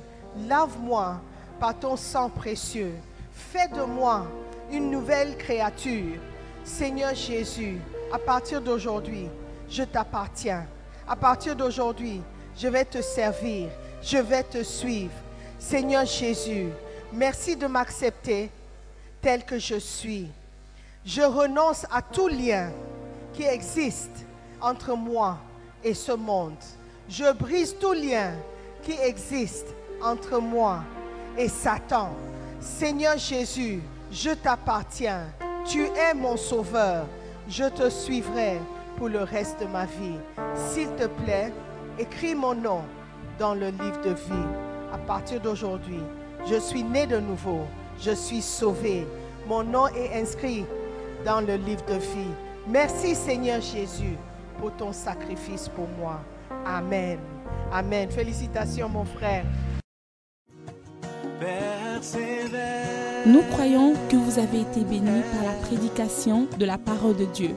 lave-moi 0.49 1.21
par 1.61 1.79
ton 1.79 1.95
sang 1.95 2.31
précieux. 2.31 2.95
Fais 3.33 3.69
de 3.69 3.83
moi 3.83 4.27
une 4.73 4.91
nouvelle 4.91 5.37
créature. 5.37 6.17
Seigneur 6.65 7.15
Jésus, 7.15 7.79
à 8.11 8.19
partir 8.19 8.63
d'aujourd'hui, 8.63 9.29
je 9.69 9.83
t'appartiens. 9.83 10.67
À 11.07 11.15
partir 11.15 11.55
d'aujourd'hui, 11.55 12.23
je 12.57 12.69
vais 12.69 12.87
te 12.87 13.03
servir. 13.03 13.69
Je 14.03 14.19
vais 14.19 14.45
te 14.45 14.63
suivre. 14.63 15.13
Seigneur 15.59 16.07
Jésus, 16.07 16.69
merci 17.13 17.57
de 17.57 17.67
m'accepter 17.67 18.51
tel 19.21 19.45
que 19.45 19.59
je 19.59 19.77
suis. 19.77 20.29
Je 21.05 21.23
renonce 21.23 21.85
à 21.91 22.01
tout 22.01 22.29
lien 22.29 22.71
qui 23.35 23.43
existe 23.43 24.25
entre 24.61 24.97
moi 24.97 25.39
et 25.85 25.95
ce 25.95 26.13
monde. 26.13 26.57
Je 27.09 27.33
brise 27.33 27.77
tout 27.79 27.93
lien 27.93 28.33
qui 28.83 28.93
existe 28.93 29.75
entre 30.03 30.41
moi 30.41 30.81
et 31.37 31.49
Satan. 31.49 32.11
Seigneur 32.61 33.17
Jésus, 33.17 33.81
je 34.11 34.31
t'appartiens. 34.31 35.27
Tu 35.67 35.85
es 35.85 36.15
mon 36.15 36.37
sauveur. 36.37 37.07
Je 37.49 37.65
te 37.65 37.89
suivrai 37.89 38.59
pour 38.97 39.09
le 39.09 39.23
reste 39.23 39.61
de 39.61 39.67
ma 39.67 39.87
vie. 39.87 40.19
S'il 40.55 40.89
te 40.97 41.07
plaît, 41.07 41.53
écris 41.99 42.35
mon 42.35 42.55
nom 42.55 42.83
dans 43.39 43.55
le 43.55 43.69
livre 43.69 44.01
de 44.03 44.11
vie. 44.11 44.49
À 44.93 44.99
partir 44.99 45.41
d'aujourd'hui, 45.41 46.01
je 46.47 46.57
suis 46.57 46.83
né 46.83 47.07
de 47.07 47.19
nouveau. 47.19 47.61
Je 48.01 48.11
suis 48.11 48.43
sauvé. 48.43 49.07
Mon 49.47 49.63
nom 49.63 49.87
est 49.89 50.21
inscrit 50.21 50.65
dans 51.25 51.41
le 51.41 51.57
livre 51.57 51.85
de 51.87 51.95
vie. 51.95 52.33
Merci 52.67 53.15
Seigneur 53.15 53.61
Jésus 53.61 54.17
pour 54.59 54.73
ton 54.77 54.93
sacrifice 54.93 55.69
pour 55.69 55.89
moi. 55.99 56.21
Amen. 56.67 57.19
Amen. 57.73 58.11
Félicitations 58.11 58.89
mon 58.89 59.05
frère. 59.05 59.45
Nous 63.27 63.43
croyons 63.51 63.95
que 64.09 64.17
vous 64.17 64.39
avez 64.39 64.61
été 64.61 64.81
bénis 64.81 65.23
par 65.33 65.45
la 65.45 65.59
prédication 65.67 66.47
de 66.59 66.65
la 66.65 66.79
parole 66.79 67.17
de 67.17 67.27
Dieu. 67.27 67.51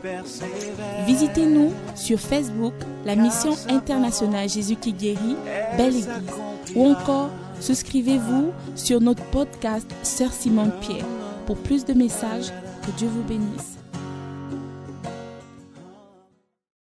Visitez-nous 1.05 1.71
sur 1.95 2.19
Facebook, 2.19 2.73
la 3.05 3.15
mission 3.15 3.53
internationale 3.69 4.49
Jésus 4.49 4.75
qui 4.75 4.93
guérit, 4.93 5.35
Belle 5.77 5.95
Église. 5.95 6.09
Ou 6.75 6.87
encore, 6.87 7.29
souscrivez-vous 7.59 8.51
sur 8.75 9.01
notre 9.01 9.23
podcast 9.25 9.89
Sœur 10.03 10.31
Simone 10.31 10.71
Pierre. 10.81 11.05
Pour 11.45 11.57
plus 11.57 11.85
de 11.85 11.93
messages, 11.93 12.51
que 12.85 12.91
Dieu 12.97 13.07
vous 13.07 13.23
bénisse. 13.23 13.80